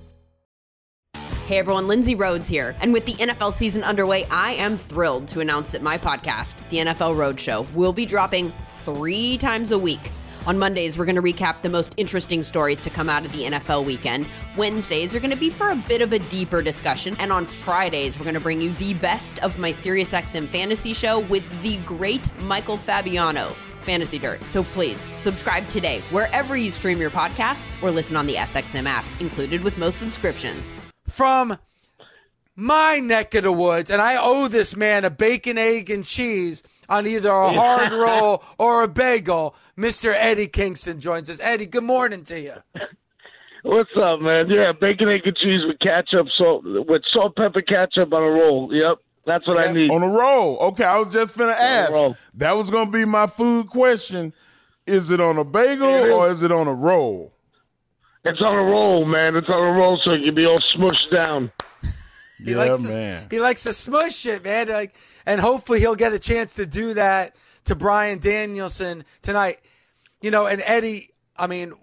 Hey 1.45 1.59
everyone, 1.59 1.87
Lindsay 1.87 2.15
Rhodes 2.15 2.49
here. 2.49 2.75
And 2.81 2.91
with 2.91 3.05
the 3.05 3.13
NFL 3.13 3.53
season 3.53 3.83
underway, 3.83 4.25
I 4.25 4.53
am 4.53 4.75
thrilled 4.75 5.27
to 5.27 5.41
announce 5.41 5.69
that 5.69 5.83
my 5.83 5.99
podcast, 5.99 6.55
The 6.69 6.77
NFL 6.77 7.15
Roadshow, 7.15 7.71
will 7.75 7.93
be 7.93 8.07
dropping 8.07 8.51
three 8.83 9.37
times 9.37 9.71
a 9.71 9.77
week. 9.77 10.09
On 10.47 10.57
Mondays, 10.57 10.97
we're 10.97 11.03
going 11.03 11.17
to 11.17 11.21
recap 11.21 11.61
the 11.61 11.69
most 11.69 11.93
interesting 11.97 12.41
stories 12.41 12.79
to 12.79 12.89
come 12.89 13.09
out 13.09 13.25
of 13.25 13.33
the 13.33 13.43
NFL 13.43 13.85
weekend. 13.85 14.25
Wednesdays 14.55 15.13
are 15.13 15.19
going 15.19 15.31
to 15.31 15.35
be 15.35 15.49
for 15.49 15.71
a 15.71 15.75
bit 15.75 16.01
of 16.01 16.13
a 16.13 16.19
deeper 16.19 16.61
discussion. 16.61 17.17
And 17.19 17.33
on 17.33 17.45
Fridays, 17.45 18.17
we're 18.17 18.23
going 18.23 18.33
to 18.33 18.39
bring 18.39 18.61
you 18.61 18.73
the 18.75 18.93
best 18.93 19.39
of 19.39 19.59
my 19.59 19.73
SiriusXM 19.73 20.47
fantasy 20.47 20.93
show 20.93 21.19
with 21.19 21.49
the 21.63 21.75
great 21.79 22.33
Michael 22.43 22.77
Fabiano. 22.77 23.53
Fantasy 23.83 24.17
Dirt. 24.17 24.41
So 24.49 24.63
please 24.63 25.03
subscribe 25.17 25.67
today 25.67 25.99
wherever 26.11 26.55
you 26.55 26.71
stream 26.71 27.01
your 27.01 27.09
podcasts 27.09 27.81
or 27.83 27.91
listen 27.91 28.15
on 28.15 28.25
the 28.25 28.35
SXM 28.35 28.85
app, 28.85 29.03
included 29.19 29.61
with 29.61 29.77
most 29.77 29.97
subscriptions. 29.97 30.77
From 31.07 31.57
my 32.55 32.99
neck 32.99 33.35
of 33.35 33.43
the 33.43 33.51
woods, 33.51 33.91
and 33.91 34.01
I 34.01 34.15
owe 34.17 34.47
this 34.47 34.77
man 34.77 35.03
a 35.03 35.09
bacon, 35.09 35.57
egg, 35.57 35.89
and 35.89 36.05
cheese 36.05 36.63
on 36.89 37.07
either 37.07 37.29
a 37.29 37.49
hard 37.49 37.91
roll 37.93 38.43
or 38.57 38.83
a 38.83 38.87
bagel. 38.87 39.55
Mr. 39.77 40.13
Eddie 40.15 40.47
Kingston 40.47 40.99
joins 40.99 41.29
us. 41.29 41.39
Eddie, 41.39 41.65
good 41.65 41.83
morning 41.83 42.23
to 42.25 42.39
you. 42.39 42.53
What's 43.63 43.89
up, 44.01 44.21
man? 44.21 44.49
Yeah, 44.49 44.71
bacon, 44.79 45.09
egg, 45.09 45.21
and 45.25 45.35
cheese 45.35 45.61
with 45.65 45.79
ketchup, 45.79 46.27
salt, 46.37 46.63
with 46.63 47.01
salt, 47.11 47.35
pepper, 47.35 47.61
ketchup 47.61 48.13
on 48.13 48.23
a 48.23 48.29
roll. 48.29 48.73
Yep, 48.73 48.97
that's 49.25 49.45
what 49.47 49.57
I 49.57 49.73
need. 49.73 49.91
On 49.91 50.03
a 50.03 50.09
roll. 50.09 50.57
Okay, 50.57 50.85
I 50.85 50.97
was 50.99 51.13
just 51.13 51.37
gonna 51.37 51.51
ask. 51.51 51.91
That 52.35 52.53
was 52.53 52.69
gonna 52.71 52.91
be 52.91 53.03
my 53.03 53.27
food 53.27 53.67
question. 53.67 54.33
Is 54.85 55.11
it 55.11 55.19
on 55.19 55.37
a 55.37 55.43
bagel 55.43 55.89
It 55.95 56.07
is. 56.07 56.13
or 56.13 56.29
is 56.29 56.43
it 56.43 56.51
on 56.51 56.67
a 56.67 56.73
roll? 56.73 57.33
It's 58.23 58.41
on 58.41 58.55
a 58.55 58.63
roll, 58.63 59.03
man. 59.05 59.35
It's 59.35 59.49
on 59.49 59.67
a 59.67 59.77
roll, 59.77 59.99
so 60.01 60.11
it 60.11 60.23
can 60.23 60.33
be 60.33 60.45
all 60.45 60.57
smushed 60.57 61.11
down. 61.11 61.51
He 62.37 62.51
yeah, 62.51 62.57
likes 62.57 62.83
to, 62.83 62.89
man. 62.89 63.27
He 63.29 63.39
likes 63.39 63.63
to 63.63 63.73
smush 63.73 64.25
it, 64.25 64.43
man. 64.43 64.67
Like, 64.69 64.95
and 65.27 65.39
hopefully 65.39 65.79
he'll 65.79 65.93
get 65.95 66.13
a 66.13 66.19
chance 66.19 66.55
to 66.55 66.65
do 66.65 66.95
that 66.95 67.35
to 67.65 67.75
Bryan 67.75 68.17
Danielson 68.17 69.03
tonight. 69.21 69.59
You 70.21 70.31
know, 70.31 70.47
and 70.47 70.61
Eddie. 70.65 71.11
I 71.37 71.45
mean, 71.45 71.73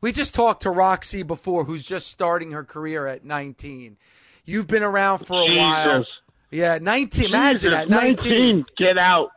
we 0.00 0.12
just 0.12 0.34
talked 0.34 0.62
to 0.62 0.70
Rok-C 0.70 1.22
before, 1.24 1.64
who's 1.64 1.84
just 1.84 2.06
starting 2.06 2.52
her 2.52 2.64
career 2.64 3.06
at 3.06 3.24
19. 3.24 3.98
You've 4.46 4.66
been 4.66 4.82
around 4.82 5.18
for 5.18 5.42
a 5.50 5.54
while. 5.56 6.04
Yeah, 6.50 6.78
19. 6.80 7.26
Imagine 7.26 7.72
that. 7.72 7.88
19. 7.90 8.64
Get 8.78 8.96
out. 8.96 9.30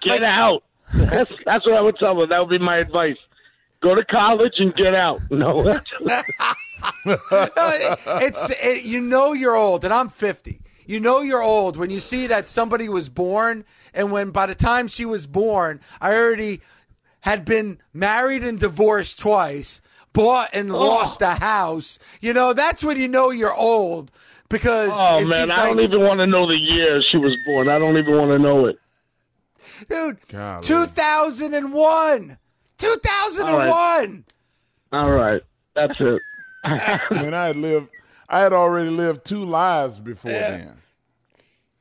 Get 0.00 0.22
Like- 0.22 0.22
out. 0.22 0.62
That's 0.94 1.30
that's 1.44 1.66
what 1.66 1.74
I 1.74 1.80
would 1.80 1.96
tell 1.98 2.18
her. 2.20 2.26
That 2.26 2.38
would 2.40 2.48
be 2.48 2.58
my 2.58 2.78
advice. 2.78 3.16
Go 3.82 3.94
to 3.94 4.04
college 4.04 4.54
and 4.58 4.74
get 4.74 4.94
out. 4.94 5.20
No. 5.30 5.62
No, 7.04 7.16
it- 7.28 7.98
it's 8.24 8.50
it, 8.50 8.84
you 8.84 9.00
know 9.00 9.32
you're 9.32 9.56
old, 9.56 9.84
and 9.84 9.92
I'm 9.92 10.08
50. 10.08 10.60
You 10.86 11.00
know 11.00 11.20
you're 11.20 11.42
old 11.42 11.76
when 11.76 11.90
you 11.90 12.00
see 12.00 12.26
that 12.28 12.48
somebody 12.48 12.88
was 12.88 13.08
born, 13.08 13.64
and 13.92 14.12
when 14.12 14.30
by 14.30 14.46
the 14.46 14.54
time 14.54 14.88
she 14.88 15.04
was 15.04 15.26
born, 15.26 15.80
I 16.00 16.14
already 16.14 16.60
had 17.20 17.44
been 17.44 17.78
married 17.92 18.44
and 18.44 18.58
divorced 18.58 19.18
twice, 19.18 19.80
bought 20.12 20.50
and 20.52 20.70
oh. 20.70 20.78
lost 20.78 21.20
a 21.22 21.34
house. 21.34 21.98
You 22.20 22.32
know 22.32 22.52
that's 22.52 22.84
when 22.84 23.00
you 23.00 23.08
know 23.08 23.30
you're 23.30 23.54
old 23.54 24.10
because 24.48 24.92
oh 24.94 25.24
man, 25.26 25.50
I 25.50 25.66
don't 25.66 25.76
19 25.76 25.82
even 25.82 26.06
want 26.06 26.20
to 26.20 26.26
know 26.26 26.46
the 26.46 26.56
year 26.56 27.02
she 27.02 27.16
was 27.16 27.36
born. 27.46 27.68
I 27.68 27.78
don't 27.78 27.96
even 27.96 28.16
want 28.16 28.30
to 28.30 28.38
know 28.38 28.66
it. 28.66 28.78
dude. 29.88 30.18
Golly. 30.28 30.62
2001, 30.62 32.38
2001. 32.78 34.24
All 34.92 35.10
right, 35.10 35.42
that's 35.74 36.00
it. 36.00 36.22
when 37.10 37.34
I 37.34 37.46
had 37.46 37.56
lived, 37.56 37.88
I 38.28 38.40
had 38.40 38.52
already 38.52 38.90
lived 38.90 39.24
two 39.24 39.44
lives 39.44 40.00
before 40.00 40.30
then. 40.30 40.76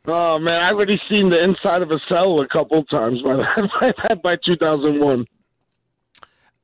Oh 0.08 0.38
man, 0.38 0.62
I 0.62 0.70
already 0.70 1.02
seen 1.10 1.30
the 1.30 1.44
inside 1.44 1.82
of 1.82 1.92
a 1.92 2.00
cell 2.08 2.40
a 2.42 2.48
couple 2.48 2.84
times 2.86 3.22
by 3.24 3.42
by, 3.80 4.16
by 4.16 4.36
2001. 4.46 5.26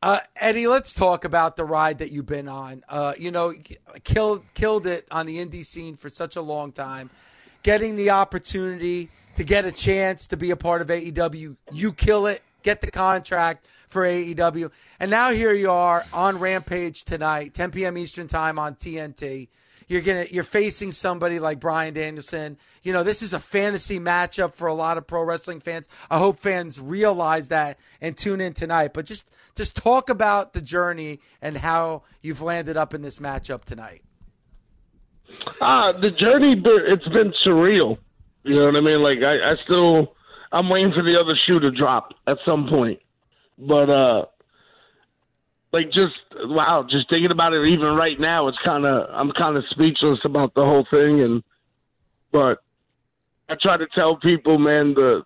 Uh, 0.04 0.20
Eddie, 0.36 0.67
let's 0.67 0.94
talk 0.94 1.26
about 1.26 1.56
the 1.56 1.63
ride 1.63 2.00
that 2.00 2.12
you've 2.12 2.26
been 2.26 2.48
on. 2.48 2.84
Uh, 2.89 3.13
you 3.17 3.32
know, 3.32 3.54
killed 4.04 4.44
killed 4.54 4.88
it 4.88 5.08
on 5.12 5.26
the 5.26 5.38
indie 5.38 5.65
scene 5.65 5.96
for 5.96 6.10
such 6.10 6.36
a 6.36 6.41
long 6.41 6.72
time. 6.72 7.10
Getting 7.63 7.96
the 7.96 8.10
opportunity 8.10 9.10
to 9.36 9.44
get 9.44 9.65
a 9.65 9.72
chance 9.72 10.28
to 10.28 10.38
be 10.38 10.52
a 10.52 10.56
part 10.56 10.82
of 10.82 10.88
AEW, 10.88 11.56
you 11.72 11.94
kill 11.94 12.26
it, 12.26 12.41
get 12.63 12.82
the 12.82 12.89
contract 12.89 13.67
for 13.88 14.04
AEW, 14.04 14.72
and 15.00 15.12
now 15.12 15.32
here 15.32 15.54
you 15.54 15.70
are 15.70 16.04
on 16.13 16.39
Rampage 16.39 17.06
tonight, 17.06 17.54
10 17.54 17.72
p.m. 17.72 17.98
Eastern 17.98 18.28
time 18.28 18.58
on 18.58 18.76
TNT. 18.76 19.50
You're 19.92 20.00
gonna 20.00 20.26
you're 20.32 20.46
facing 20.46 20.94
somebody 20.94 21.38
like 21.38 21.60
Bryan 21.60 21.94
Danielson. 21.94 22.58
You 22.82 22.94
know, 22.94 23.04
this 23.04 23.22
is 23.22 23.34
a 23.34 23.42
fantasy 23.42 24.00
matchup 24.00 24.56
for 24.56 24.70
a 24.70 24.74
lot 24.74 24.98
of 24.98 25.06
pro 25.06 25.22
wrestling 25.22 25.60
fans. 25.60 25.90
I 26.10 26.18
hope 26.18 26.40
fans 26.40 26.80
realize 26.80 27.50
that 27.50 27.78
and 28.00 28.16
tune 28.16 28.40
in 28.40 28.54
tonight. 28.54 28.94
But 28.94 29.06
just 29.06 29.30
just 29.54 29.76
talk 29.76 30.10
about 30.10 30.54
the 30.54 30.62
journey 30.62 31.20
and 31.42 31.58
how 31.58 32.04
you've 32.22 32.42
landed 32.42 32.78
up 32.78 32.94
in 32.94 33.02
this 33.02 33.20
matchup 33.20 33.66
tonight. 33.66 34.02
Ah, 35.60 35.92
the 35.92 36.10
journey 36.10 36.56
it's 36.64 37.08
been 37.10 37.34
surreal. 37.46 37.98
You 38.44 38.56
know 38.56 38.68
what 38.68 38.78
I 38.78 38.80
mean? 38.80 39.00
Like 39.00 39.18
I, 39.24 39.52
I 39.52 39.56
still 39.66 40.16
I'm 40.54 40.70
waiting 40.70 40.94
for 40.94 41.04
the 41.04 41.20
other 41.20 41.38
shoe 41.46 41.60
to 41.60 41.70
drop 41.70 42.14
at 42.28 42.38
some 42.46 42.70
point. 42.70 43.02
But 43.58 43.90
uh 43.90 44.26
like 45.72 45.88
just 45.88 46.16
wow, 46.36 46.86
just 46.90 47.10
thinking 47.10 47.32
about 47.32 47.54
it 47.54 47.66
even 47.68 47.96
right 47.96 48.20
now, 48.20 48.48
it's 48.48 48.58
kind 48.64 48.86
of 48.86 49.08
I'm 49.12 49.32
kind 49.32 49.58
of 49.58 49.64
speechless 49.70 50.20
about 50.26 50.54
the 50.54 50.64
whole 50.64 50.86
thing. 50.90 51.22
And 51.22 51.44
but 52.32 52.60
I 53.50 53.56
try 53.62 53.78
to 53.78 53.88
tell 53.96 54.18
people, 54.18 54.58
man, 54.58 54.94
the 54.94 55.24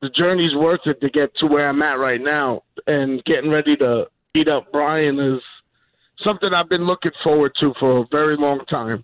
the 0.00 0.10
journey's 0.10 0.54
worth 0.54 0.82
it 0.86 1.00
to 1.00 1.10
get 1.10 1.34
to 1.36 1.46
where 1.46 1.68
I'm 1.68 1.82
at 1.82 1.98
right 1.98 2.20
now, 2.20 2.62
and 2.86 3.24
getting 3.24 3.50
ready 3.50 3.76
to 3.76 4.06
beat 4.32 4.48
up 4.48 4.70
Bryan 4.70 5.18
is 5.18 5.40
something 6.22 6.52
I've 6.52 6.68
been 6.68 6.86
looking 6.86 7.12
forward 7.24 7.52
to 7.60 7.72
for 7.80 7.98
a 7.98 8.06
very 8.10 8.36
long 8.36 8.64
time. 8.66 9.00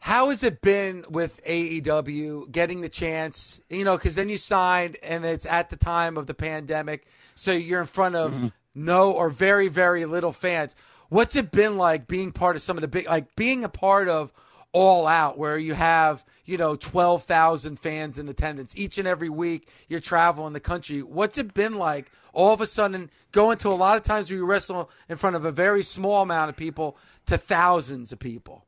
How 0.00 0.30
has 0.30 0.42
it 0.42 0.62
been 0.62 1.04
with 1.10 1.44
AEW 1.44 2.50
getting 2.50 2.80
the 2.80 2.88
chance? 2.88 3.60
You 3.68 3.84
know, 3.84 3.96
because 3.96 4.14
then 4.14 4.30
you 4.30 4.38
signed, 4.38 4.96
and 5.02 5.24
it's 5.24 5.44
at 5.44 5.68
the 5.68 5.76
time 5.76 6.16
of 6.16 6.26
the 6.26 6.34
pandemic, 6.34 7.06
so 7.34 7.52
you're 7.52 7.80
in 7.80 7.86
front 7.86 8.16
of 8.16 8.32
mm-hmm. 8.32 8.48
no 8.74 9.12
or 9.12 9.28
very, 9.28 9.68
very 9.68 10.06
little 10.06 10.32
fans. 10.32 10.74
What's 11.10 11.36
it 11.36 11.50
been 11.50 11.76
like 11.76 12.06
being 12.06 12.32
part 12.32 12.56
of 12.56 12.62
some 12.62 12.78
of 12.78 12.80
the 12.80 12.88
big, 12.88 13.06
like 13.06 13.36
being 13.36 13.62
a 13.62 13.68
part 13.68 14.08
of 14.08 14.32
All 14.72 15.06
Out, 15.06 15.36
where 15.36 15.58
you 15.58 15.74
have 15.74 16.24
you 16.46 16.56
know 16.56 16.76
twelve 16.76 17.24
thousand 17.24 17.78
fans 17.78 18.18
in 18.18 18.26
attendance 18.28 18.74
each 18.76 18.96
and 18.96 19.06
every 19.06 19.28
week? 19.28 19.68
You're 19.86 20.00
traveling 20.00 20.54
the 20.54 20.60
country. 20.60 21.02
What's 21.02 21.36
it 21.36 21.52
been 21.52 21.74
like 21.74 22.10
all 22.32 22.54
of 22.54 22.62
a 22.62 22.66
sudden 22.66 23.10
going 23.32 23.58
to 23.58 23.68
a 23.68 23.76
lot 23.76 23.98
of 23.98 24.02
times 24.02 24.30
where 24.30 24.38
you 24.38 24.46
wrestle 24.46 24.90
in 25.10 25.18
front 25.18 25.36
of 25.36 25.44
a 25.44 25.52
very 25.52 25.82
small 25.82 26.22
amount 26.22 26.48
of 26.48 26.56
people 26.56 26.96
to 27.26 27.36
thousands 27.36 28.12
of 28.12 28.18
people? 28.18 28.64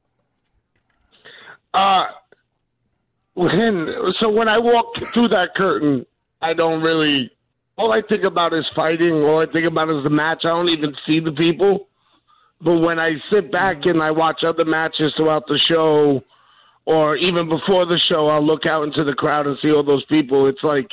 Uh, 1.75 2.05
when 3.35 3.89
so 4.19 4.31
when 4.31 4.49
I 4.49 4.59
walk 4.59 4.97
through 5.15 5.29
that 5.29 5.55
curtain, 5.55 6.07
I 6.41 6.55
don't 6.55 6.83
really. 6.83 7.31
All 7.79 7.93
I 7.93 8.03
think 8.07 8.25
about 8.25 8.53
is 8.53 8.67
fighting. 8.77 9.13
All 9.23 9.41
I 9.41 9.51
think 9.51 9.67
about 9.67 9.89
is 9.89 10.05
the 10.05 10.11
match. 10.11 10.41
I 10.45 10.49
don't 10.49 10.69
even 10.69 10.95
see 11.07 11.21
the 11.21 11.33
people. 11.33 11.89
But 12.61 12.79
when 12.79 12.99
I 12.99 13.15
sit 13.31 13.51
back 13.51 13.87
and 13.87 14.03
I 14.03 14.11
watch 14.11 14.45
other 14.45 14.65
matches 14.65 15.13
throughout 15.17 15.47
the 15.49 15.59
show, 15.69 16.23
or 16.85 17.17
even 17.17 17.49
before 17.49 17.87
the 17.87 17.99
show, 18.09 18.29
I'll 18.29 18.47
look 18.47 18.67
out 18.67 18.85
into 18.85 19.03
the 19.03 19.15
crowd 19.15 19.47
and 19.47 19.57
see 19.63 19.73
all 19.73 19.83
those 19.83 20.05
people. 20.05 20.47
It's 20.47 20.63
like 20.63 20.89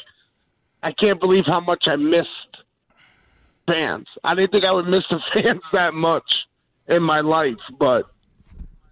I 0.81 0.91
can't 0.93 1.19
believe 1.19 1.43
how 1.45 1.59
much 1.59 1.83
I 1.87 1.97
missed 1.97 2.29
fans. 3.67 4.07
I 4.23 4.33
didn't 4.33 4.51
think 4.51 4.63
I 4.63 4.71
would 4.71 4.87
miss 4.87 5.03
the 5.09 5.19
fans 5.33 5.61
that 5.73 5.93
much 5.93 6.29
in 6.87 7.03
my 7.03 7.21
life, 7.21 7.59
but 7.77 8.05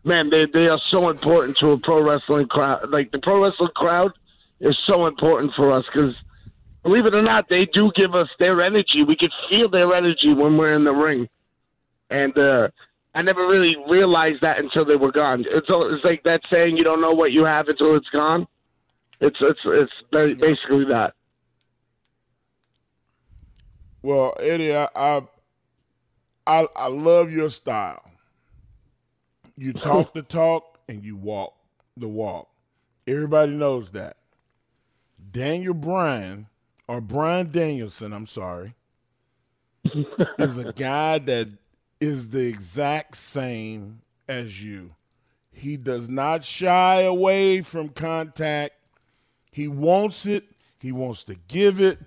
man, 0.08 0.30
they 0.30 0.46
they 0.52 0.68
are 0.68 0.80
so 0.90 1.10
important 1.10 1.58
to 1.58 1.72
a 1.72 1.78
pro 1.78 2.02
wrestling 2.02 2.48
crowd. 2.48 2.90
Like 2.90 3.12
the 3.12 3.20
pro 3.20 3.44
wrestling 3.44 3.70
crowd 3.76 4.14
is 4.60 4.78
so 4.88 5.06
important 5.06 5.54
for 5.56 5.72
us 5.72 5.86
because 5.86 6.16
believe 6.84 7.06
it 7.06 7.14
or 7.14 7.22
not, 7.22 7.50
they 7.50 7.66
do 7.66 7.92
give 7.96 8.16
us 8.16 8.30
their 8.40 8.62
energy. 8.62 9.04
We 9.08 9.16
can 9.16 9.30
feel 9.50 9.70
their 9.70 9.94
energy 9.94 10.34
when 10.34 10.58
we're 10.58 10.74
in 10.74 10.86
the 10.86 10.94
ring, 10.94 11.28
and 12.10 12.36
uh, 12.38 12.70
I 13.14 13.22
never 13.22 13.48
really 13.48 13.76
realized 13.90 14.42
that 14.42 14.58
until 14.58 14.86
they 14.86 14.96
were 14.96 15.12
gone. 15.12 15.46
It's 15.48 15.68
it's 15.70 16.06
like 16.06 16.24
that 16.24 16.42
saying, 16.50 16.78
"You 16.78 16.84
don't 16.84 17.02
know 17.02 17.14
what 17.14 17.32
you 17.32 17.44
have 17.44 17.68
until 17.68 17.96
it's 17.96 18.10
gone." 18.10 18.48
It's 19.20 19.38
it's 19.42 19.60
it's 19.66 20.40
basically 20.40 20.86
that. 20.86 21.14
Well, 24.02 24.36
Eddie, 24.40 24.76
I 24.76 24.88
I 24.96 25.22
I, 26.46 26.68
I 26.76 26.88
love 26.88 27.32
your 27.32 27.50
style. 27.50 28.04
You 29.58 29.74
talk 29.74 30.14
the 30.14 30.22
talk 30.22 30.80
and 30.88 31.04
you 31.04 31.16
walk 31.16 31.56
the 31.98 32.08
walk. 32.08 32.50
Everybody 33.08 33.54
knows 33.54 33.90
that. 33.92 34.18
Daniel 35.32 35.74
Bryan, 35.74 36.48
or 36.88 37.02
Bryan 37.02 37.52
Danielson, 37.52 38.14
I'm 38.14 38.28
sorry, 38.28 38.76
is 40.40 40.58
a 40.58 40.72
guy 40.74 41.20
that 41.20 41.50
is 42.00 42.30
the 42.30 42.48
exact 42.48 43.18
same 43.18 44.02
as 44.28 44.64
you. 44.64 44.92
He 45.52 45.76
does 45.76 46.10
not 46.10 46.44
shy 46.44 47.02
away 47.02 47.62
from 47.62 47.90
contact. 47.90 48.76
He 49.52 49.68
wants 49.68 50.26
it, 50.26 50.44
he 50.80 50.92
wants 50.92 51.24
to 51.26 51.36
give 51.48 51.82
it. 51.82 51.98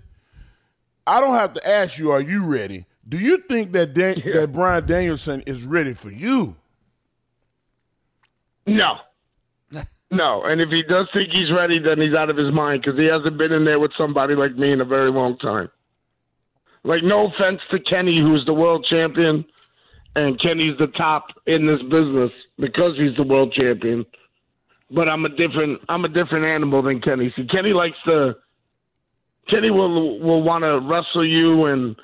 I 1.05 1.19
don't 1.19 1.33
have 1.33 1.53
to 1.55 1.67
ask 1.67 1.97
you, 1.97 2.11
are 2.11 2.21
you 2.21 2.45
ready? 2.45 2.85
Do 3.07 3.17
you 3.17 3.37
think 3.37 3.73
that 3.73 3.93
Dan- 3.93 4.21
yeah. 4.23 4.41
that 4.41 4.53
Bryan 4.53 4.85
Danielson 4.85 5.41
is 5.45 5.63
ready 5.63 5.93
for 5.93 6.11
you? 6.11 6.55
No. 8.65 8.95
no. 10.11 10.43
And 10.43 10.61
if 10.61 10.69
he 10.69 10.83
does 10.83 11.07
think 11.13 11.29
he's 11.31 11.51
ready, 11.51 11.79
then 11.79 11.99
he's 11.99 12.13
out 12.13 12.29
of 12.29 12.37
his 12.37 12.53
mind 12.53 12.83
because 12.83 12.99
he 12.99 13.05
hasn't 13.05 13.37
been 13.37 13.51
in 13.51 13.65
there 13.65 13.79
with 13.79 13.91
somebody 13.97 14.35
like 14.35 14.55
me 14.55 14.71
in 14.71 14.81
a 14.81 14.85
very 14.85 15.11
long 15.11 15.37
time. 15.37 15.69
Like, 16.83 17.03
no 17.03 17.27
offense 17.27 17.61
to 17.69 17.79
Kenny, 17.79 18.19
who's 18.19 18.43
the 18.45 18.53
world 18.53 18.85
champion, 18.89 19.45
and 20.15 20.39
Kenny's 20.41 20.77
the 20.79 20.87
top 20.87 21.27
in 21.45 21.67
this 21.67 21.81
business 21.83 22.31
because 22.57 22.97
he's 22.97 23.15
the 23.15 23.23
world 23.23 23.53
champion. 23.53 24.05
But 24.89 25.07
I'm 25.07 25.23
a 25.25 25.29
different 25.29 25.79
I'm 25.87 26.03
a 26.03 26.09
different 26.09 26.45
animal 26.45 26.81
than 26.81 26.99
Kenny. 26.99 27.31
See, 27.35 27.45
Kenny 27.45 27.71
likes 27.71 27.97
to 28.05 28.35
Kenny 29.47 29.71
will 29.71 30.19
will 30.19 30.43
want 30.43 30.63
to 30.63 30.79
wrestle 30.79 31.25
you 31.25 31.65
and 31.65 31.95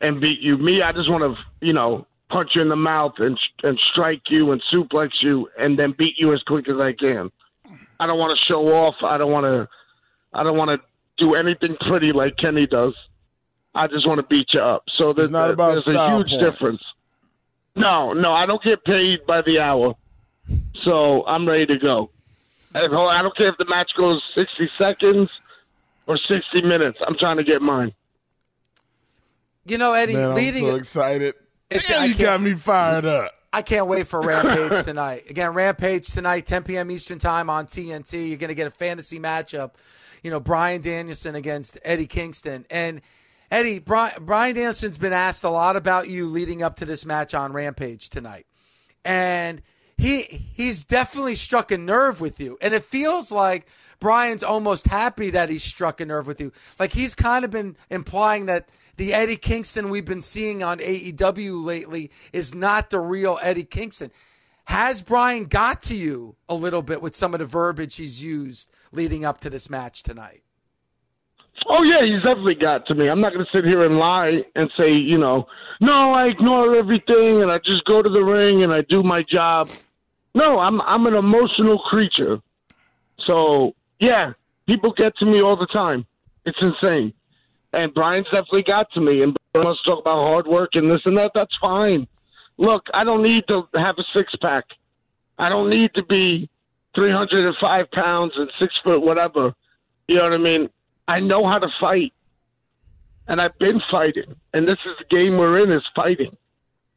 and 0.00 0.20
beat 0.20 0.40
you. 0.40 0.58
Me, 0.58 0.82
I 0.82 0.92
just 0.92 1.08
want 1.08 1.22
to 1.22 1.64
you 1.64 1.72
know 1.72 2.06
punch 2.32 2.52
you 2.54 2.62
in 2.62 2.68
the 2.68 2.76
mouth 2.76 3.14
and 3.18 3.38
and 3.62 3.78
strike 3.92 4.22
you 4.30 4.52
and 4.52 4.62
suplex 4.72 5.10
you 5.20 5.48
and 5.58 5.78
then 5.78 5.94
beat 5.96 6.14
you 6.18 6.32
as 6.32 6.42
quick 6.42 6.68
as 6.68 6.80
I 6.80 6.92
can. 6.92 7.30
I 8.00 8.06
don't 8.06 8.18
want 8.18 8.36
to 8.36 8.44
show 8.46 8.66
off. 8.68 8.96
I 9.02 9.18
don't 9.18 9.30
want 9.30 9.44
to. 9.44 9.68
I 10.34 10.42
don't 10.42 10.56
want 10.56 10.70
to 10.70 10.80
do 11.18 11.34
anything 11.34 11.76
pretty 11.88 12.12
like 12.12 12.36
Kenny 12.36 12.66
does. 12.66 12.94
I 13.74 13.86
just 13.86 14.06
want 14.06 14.18
to 14.18 14.26
beat 14.26 14.48
you 14.52 14.60
up. 14.60 14.84
So 14.96 15.12
there's, 15.12 15.30
not 15.30 15.50
about 15.50 15.68
there's 15.68 15.86
a 15.86 16.16
huge 16.16 16.30
points. 16.30 16.44
difference. 16.44 16.84
No, 17.74 18.12
no, 18.12 18.32
I 18.32 18.44
don't 18.44 18.62
get 18.62 18.84
paid 18.84 19.24
by 19.26 19.40
the 19.42 19.60
hour, 19.60 19.94
so 20.82 21.24
I'm 21.26 21.48
ready 21.48 21.66
to 21.66 21.78
go. 21.78 22.10
I 22.74 22.86
don't 22.86 23.36
care 23.36 23.48
if 23.48 23.56
the 23.58 23.66
match 23.66 23.92
goes 23.96 24.22
60 24.34 24.70
seconds 24.76 25.30
or 26.06 26.18
60 26.18 26.62
minutes. 26.62 26.98
I'm 27.06 27.16
trying 27.18 27.36
to 27.36 27.44
get 27.44 27.62
mine. 27.62 27.92
You 29.66 29.78
know, 29.78 29.92
Eddie, 29.92 30.14
Man, 30.14 30.34
leading. 30.34 30.64
I'm 30.64 30.70
so 30.70 30.76
excited. 30.76 31.34
It's, 31.76 31.88
Damn, 31.88 32.08
you 32.08 32.16
got 32.16 32.40
me 32.40 32.54
fired 32.54 33.04
up. 33.04 33.32
I 33.52 33.62
can't 33.62 33.86
wait 33.86 34.06
for 34.06 34.20
Rampage 34.22 34.84
tonight. 34.84 35.28
Again, 35.28 35.52
Rampage 35.52 36.08
tonight, 36.08 36.46
10 36.46 36.62
p.m. 36.62 36.90
Eastern 36.90 37.18
Time 37.18 37.50
on 37.50 37.66
TNT. 37.66 38.28
You're 38.28 38.38
going 38.38 38.48
to 38.48 38.54
get 38.54 38.66
a 38.66 38.70
fantasy 38.70 39.18
matchup. 39.18 39.72
You 40.22 40.30
know, 40.30 40.40
Bryan 40.40 40.80
Danielson 40.80 41.34
against 41.34 41.78
Eddie 41.84 42.06
Kingston. 42.06 42.64
And 42.70 43.02
Eddie, 43.50 43.78
Bryan, 43.80 44.24
Bryan 44.24 44.54
Danielson's 44.54 44.96
been 44.96 45.12
asked 45.12 45.44
a 45.44 45.50
lot 45.50 45.76
about 45.76 46.08
you 46.08 46.28
leading 46.28 46.62
up 46.62 46.76
to 46.76 46.86
this 46.86 47.04
match 47.04 47.34
on 47.34 47.52
Rampage 47.52 48.08
tonight. 48.08 48.46
And 49.04 49.60
he 49.98 50.22
he's 50.54 50.84
definitely 50.84 51.36
struck 51.36 51.70
a 51.70 51.78
nerve 51.78 52.20
with 52.20 52.40
you. 52.40 52.56
And 52.62 52.72
it 52.72 52.84
feels 52.84 53.30
like 53.30 53.66
Bryan's 54.00 54.42
almost 54.42 54.86
happy 54.86 55.30
that 55.30 55.50
he 55.50 55.58
struck 55.58 56.00
a 56.00 56.06
nerve 56.06 56.26
with 56.26 56.40
you. 56.40 56.52
Like 56.78 56.92
he's 56.92 57.14
kind 57.14 57.44
of 57.44 57.50
been 57.50 57.76
implying 57.90 58.46
that 58.46 58.68
the 58.96 59.14
Eddie 59.14 59.36
Kingston 59.36 59.88
we've 59.88 60.04
been 60.04 60.22
seeing 60.22 60.62
on 60.62 60.78
AEW 60.78 61.64
lately 61.64 62.10
is 62.32 62.54
not 62.54 62.90
the 62.90 63.00
real 63.00 63.38
Eddie 63.42 63.64
Kingston. 63.64 64.10
Has 64.64 65.02
Bryan 65.02 65.46
got 65.46 65.82
to 65.82 65.96
you 65.96 66.36
a 66.48 66.54
little 66.54 66.82
bit 66.82 67.02
with 67.02 67.16
some 67.16 67.34
of 67.34 67.40
the 67.40 67.46
verbiage 67.46 67.96
he's 67.96 68.22
used 68.22 68.70
leading 68.92 69.24
up 69.24 69.40
to 69.40 69.50
this 69.50 69.70
match 69.70 70.02
tonight? 70.02 70.42
Oh 71.68 71.82
yeah, 71.82 72.04
he's 72.04 72.22
definitely 72.22 72.54
got 72.54 72.86
to 72.86 72.94
me. 72.94 73.08
I'm 73.08 73.20
not 73.20 73.32
going 73.32 73.44
to 73.44 73.50
sit 73.56 73.64
here 73.64 73.84
and 73.84 73.96
lie 73.96 74.42
and 74.54 74.70
say, 74.76 74.92
you 74.92 75.18
know, 75.18 75.46
no, 75.80 76.12
I 76.12 76.26
ignore 76.26 76.76
everything 76.76 77.42
and 77.42 77.50
I 77.50 77.58
just 77.58 77.84
go 77.86 78.02
to 78.02 78.08
the 78.08 78.20
ring 78.20 78.62
and 78.62 78.72
I 78.72 78.82
do 78.88 79.02
my 79.02 79.22
job. 79.22 79.68
No, 80.34 80.58
I'm 80.58 80.80
I'm 80.82 81.06
an 81.06 81.14
emotional 81.14 81.78
creature. 81.78 82.38
So, 83.26 83.74
yeah, 84.00 84.32
people 84.66 84.92
get 84.96 85.16
to 85.18 85.26
me 85.26 85.40
all 85.40 85.56
the 85.56 85.66
time. 85.66 86.06
It's 86.44 86.58
insane 86.60 87.12
And 87.72 87.92
Bryan's 87.94 88.26
definitely 88.26 88.64
got 88.64 88.90
to 88.92 89.00
me. 89.00 89.22
And 89.22 89.36
Bryan 89.52 89.66
wants 89.66 89.82
to 89.82 89.90
talk 89.90 90.00
about 90.00 90.16
hard 90.16 90.46
work 90.46 90.70
and 90.74 90.90
this 90.90 91.00
and 91.04 91.16
that. 91.16 91.30
That's 91.34 91.56
fine. 91.60 92.06
Look, 92.58 92.84
I 92.92 93.04
don't 93.04 93.22
need 93.22 93.44
to 93.48 93.62
have 93.74 93.96
a 93.98 94.04
six 94.14 94.32
pack. 94.40 94.64
I 95.38 95.48
don't 95.48 95.70
need 95.70 95.90
to 95.94 96.04
be 96.04 96.48
305 96.94 97.90
pounds 97.90 98.32
and 98.36 98.50
six 98.60 98.74
foot 98.84 99.00
whatever. 99.00 99.54
You 100.06 100.16
know 100.16 100.24
what 100.24 100.32
I 100.32 100.38
mean? 100.38 100.68
I 101.08 101.20
know 101.20 101.48
how 101.48 101.58
to 101.58 101.68
fight. 101.80 102.12
And 103.28 103.40
I've 103.40 103.58
been 103.58 103.80
fighting. 103.90 104.34
And 104.52 104.66
this 104.66 104.78
is 104.84 104.92
the 104.98 105.16
game 105.16 105.38
we're 105.38 105.62
in 105.62 105.72
is 105.72 105.82
fighting. 105.94 106.36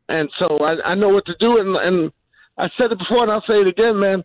And 0.09 0.29
so 0.38 0.57
I, 0.57 0.91
I 0.91 0.95
know 0.95 1.09
what 1.09 1.25
to 1.27 1.35
do. 1.39 1.59
And, 1.59 1.75
and 1.75 2.11
I 2.57 2.67
said 2.77 2.91
it 2.91 2.99
before 2.99 3.23
and 3.23 3.31
I'll 3.31 3.43
say 3.47 3.61
it 3.61 3.67
again, 3.67 3.99
man. 3.99 4.23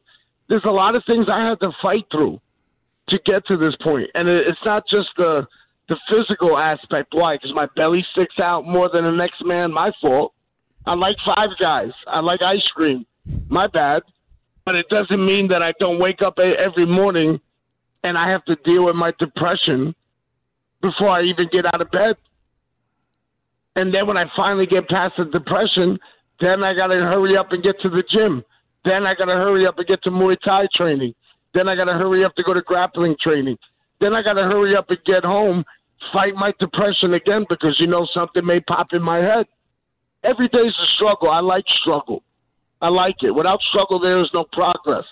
There's 0.48 0.64
a 0.64 0.70
lot 0.70 0.96
of 0.96 1.04
things 1.06 1.26
I 1.30 1.48
had 1.48 1.60
to 1.60 1.70
fight 1.80 2.06
through 2.10 2.40
to 3.08 3.18
get 3.24 3.46
to 3.46 3.56
this 3.56 3.74
point. 3.82 4.08
And 4.14 4.28
it, 4.28 4.48
it's 4.48 4.58
not 4.64 4.84
just 4.90 5.08
the 5.16 5.46
the 5.90 5.98
physical 6.09 6.57
aspect. 6.57 7.09
Why? 7.12 7.35
Because 7.35 7.53
my 7.53 7.66
belly 7.74 8.07
sticks 8.12 8.38
out 8.38 8.64
more 8.64 8.88
than 8.88 9.05
the 9.05 9.11
next 9.11 9.44
man. 9.44 9.72
My 9.72 9.90
fault. 10.00 10.33
I 10.87 10.94
like 10.94 11.16
Five 11.26 11.50
Guys. 11.61 11.90
I 12.07 12.20
like 12.20 12.40
ice 12.40 12.66
cream. 12.74 13.05
My 13.48 13.66
bad. 13.66 14.03
But 14.64 14.76
it 14.76 14.88
doesn't 14.88 15.24
mean 15.24 15.48
that 15.48 15.62
I 15.62 15.72
don't 15.81 15.98
wake 15.98 16.22
up 16.22 16.38
every 16.38 16.87
morning 16.87 17.40
and 18.05 18.16
I 18.16 18.31
have 18.31 18.44
to 18.44 18.57
deal 18.64 18.85
with 18.85 18.94
my 18.94 19.12
depression 19.18 19.94
before 20.81 21.11
I 21.11 21.24
even 21.24 21.48
get 21.53 21.66
out 21.66 21.81
of 21.81 21.90
bed. 21.90 22.16
And 23.74 23.92
then 23.92 24.07
when 24.07 24.16
I 24.16 24.24
finally 24.37 24.66
get 24.66 24.88
past 24.88 25.14
the 25.18 25.24
depression, 25.24 25.98
then 26.40 26.62
I 26.62 26.72
got 26.72 26.87
to 26.87 26.94
hurry 26.94 27.37
up 27.37 27.53
and 27.53 27.62
get 27.62 27.81
to 27.83 27.88
the 27.88 28.05
gym. 28.09 28.44
Then 28.85 29.07
I 29.07 29.14
got 29.14 29.26
to 29.26 29.35
hurry 29.35 29.66
up 29.66 29.76
and 29.79 29.87
get 29.87 30.03
to 30.05 30.11
Muay 30.11 30.37
Thai 30.42 30.68
training. 30.74 31.14
Then 31.53 31.68
I 31.68 31.74
got 31.74 31.85
to 31.85 31.94
hurry 31.94 32.24
up 32.24 32.35
to 32.37 32.42
go 32.44 32.55
to 32.55 32.62
grappling 32.62 33.16
training. 33.20 33.59
Then 34.00 34.14
I 34.14 34.22
got 34.22 34.35
to 34.35 34.42
hurry 34.42 34.74
up 34.74 34.88
and 34.88 34.98
get 35.05 35.24
home, 35.24 35.64
fight 36.12 36.34
my 36.34 36.52
depression 36.58 37.14
again 37.14 37.44
because 37.48 37.76
you 37.78 37.86
know 37.86 38.06
something 38.12 38.44
may 38.44 38.60
pop 38.60 38.88
in 38.92 39.02
my 39.02 39.18
head. 39.18 39.46
Every 40.24 40.48
day's 40.48 40.72
a 40.72 40.86
struggle. 40.94 41.30
I 41.30 41.40
like 41.40 41.64
struggle. 41.80 42.22
I 42.82 42.88
like 42.88 43.16
it. 43.22 43.30
Without 43.30 43.60
struggle, 43.62 44.00
there 44.00 44.20
is 44.20 44.30
no 44.32 44.44
progress. 44.52 45.04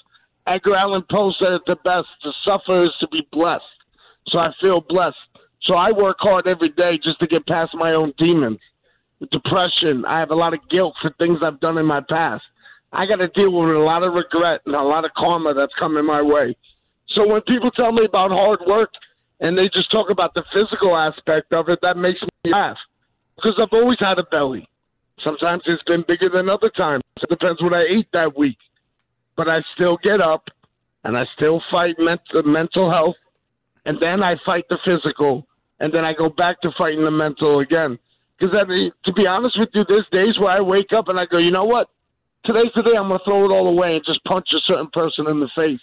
Edgar 0.47 0.77
Allan 0.77 1.05
Poe 1.11 1.33
said 1.39 1.53
it 1.53 1.63
the 1.67 1.77
best 1.85 2.09
to 2.23 2.33
suffer 2.45 2.85
is 2.85 2.93
to 3.01 3.09
be 3.09 3.27
blessed. 3.33 3.65
So 4.29 4.39
I 4.39 4.51
feel 4.61 4.81
blessed. 4.81 5.17
So 5.63 5.75
I 5.75 5.93
work 5.93 6.17
hard 6.21 6.47
every 6.47 6.71
day 6.71 6.99
just 7.03 7.21
to 7.21 7.27
get 7.27 7.47
past 7.47 7.75
my 7.75 7.93
own 7.93 8.13
demons. 8.19 8.59
Depression. 9.31 10.05
I 10.07 10.21
have 10.21 10.31
a 10.31 10.35
lot 10.35 10.55
of 10.55 10.61
guilt 10.71 10.95
for 11.03 11.11
things 11.19 11.41
I've 11.43 11.61
done 11.61 11.77
in 11.77 11.87
my 11.87 12.01
past. 12.09 12.45
I 12.93 13.05
got 13.05 13.17
to 13.17 13.29
deal 13.29 13.53
with 13.53 13.77
a 13.77 13.79
lot 13.79 14.03
of 14.03 14.15
regret 14.15 14.63
and 14.65 14.75
a 14.75 14.83
lot 14.83 15.05
of 15.05 15.11
karma 15.17 15.53
that's 15.53 15.73
coming 15.79 16.07
my 16.07 16.23
way. 16.23 16.57
So 17.11 17.27
when 17.27 17.43
people 17.43 17.71
tell 17.71 17.93
me 17.93 18.05
about 18.05 18.31
hard 18.31 18.61
work 18.67 18.91
and 19.41 19.57
they 19.57 19.69
just 19.73 19.91
talk 19.91 20.11
about 20.11 20.35
the 20.35 20.45
physical 20.53 20.97
aspect 20.97 21.53
of 21.53 21.69
it, 21.69 21.79
that 21.83 21.97
makes 21.97 22.21
me 22.23 22.53
laugh 22.53 22.77
because 23.37 23.59
I've 23.61 23.73
always 23.73 23.99
had 24.01 24.19
a 24.19 24.25
belly. 24.25 24.69
Sometimes 25.23 25.63
it's 25.67 25.83
been 25.85 26.05
bigger 26.07 26.29
than 26.29 26.49
other 26.49 26.71
times. 26.71 27.03
It 27.23 27.29
depends 27.29 27.63
what 27.63 27.75
I 27.75 27.83
ate 27.89 28.09
that 28.13 28.37
week. 28.37 28.59
But 29.37 29.49
I 29.49 29.61
still 29.75 29.99
get 30.03 30.21
up 30.21 30.45
and 31.05 31.17
I 31.17 31.25
still 31.37 31.63
fight 31.71 31.95
mental 31.99 32.43
mental 32.45 32.91
health, 32.91 33.17
and 33.85 33.99
then 34.01 34.23
I 34.23 34.35
fight 34.45 34.65
the 34.69 34.79
physical, 34.85 35.47
and 35.81 35.93
then 35.93 36.05
I 36.05 36.13
go 36.13 36.29
back 36.29 36.61
to 36.63 36.71
fighting 36.77 37.05
the 37.05 37.11
mental 37.11 37.61
again. 37.61 37.99
Because 38.39 38.55
I 38.61 38.65
mean, 38.69 38.91
to 39.05 39.13
be 39.13 39.27
honest 39.27 39.59
with 39.59 39.71
you, 39.75 39.85
there's 39.89 40.07
days 40.13 40.39
where 40.39 40.51
I 40.51 40.61
wake 40.61 40.93
up 40.97 41.09
and 41.09 41.19
I 41.19 41.25
go, 41.25 41.39
you 41.39 41.51
know 41.51 41.65
what? 41.65 41.89
Today's 42.45 42.73
the 42.75 42.83
day 42.83 42.97
I'm 42.97 43.09
going 43.09 43.19
to 43.19 43.25
throw 43.25 43.45
it 43.45 43.53
all 43.53 43.69
away 43.69 43.97
and 43.97 44.05
just 44.05 44.23
punch 44.25 44.49
a 44.55 44.61
certain 44.67 44.89
person 44.93 45.27
in 45.29 45.41
the 45.41 45.51
face, 45.57 45.81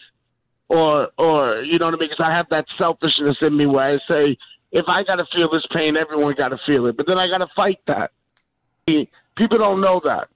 or 0.69 1.09
or 1.17 1.61
you 1.63 1.79
know 1.79 1.85
what 1.85 1.95
I 1.95 1.97
mean? 1.97 2.09
Because 2.09 2.25
I 2.25 2.35
have 2.35 2.47
that 2.49 2.65
selfishness 2.77 3.37
in 3.41 3.55
me 3.57 3.65
where 3.65 3.91
I 3.91 3.93
say, 4.07 4.37
if 4.71 4.85
I 4.87 5.03
got 5.03 5.15
to 5.15 5.25
feel 5.33 5.49
this 5.51 5.65
pain, 5.73 5.95
everyone 5.95 6.35
got 6.37 6.49
to 6.49 6.59
feel 6.65 6.85
it. 6.87 6.97
But 6.97 7.07
then 7.07 7.17
I 7.17 7.27
got 7.27 7.39
to 7.39 7.47
fight 7.55 7.79
that. 7.87 8.11
People 8.87 9.57
don't 9.57 9.81
know 9.81 10.01
that. 10.03 10.27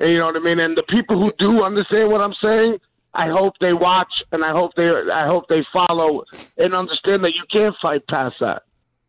And 0.00 0.10
you 0.10 0.18
know 0.18 0.26
what 0.26 0.36
I 0.36 0.40
mean? 0.40 0.58
And 0.58 0.76
the 0.76 0.82
people 0.88 1.18
who 1.18 1.32
do 1.38 1.62
understand 1.62 2.10
what 2.10 2.20
I'm 2.20 2.34
saying, 2.42 2.78
I 3.14 3.28
hope 3.28 3.54
they 3.60 3.72
watch 3.72 4.12
and 4.32 4.44
I 4.44 4.50
hope 4.50 4.72
they 4.76 4.88
I 5.12 5.26
hope 5.26 5.44
they 5.48 5.64
follow 5.72 6.24
and 6.56 6.74
understand 6.74 7.22
that 7.24 7.32
you 7.34 7.44
can't 7.50 7.74
fight 7.80 8.06
past 8.08 8.36
that. 8.40 8.62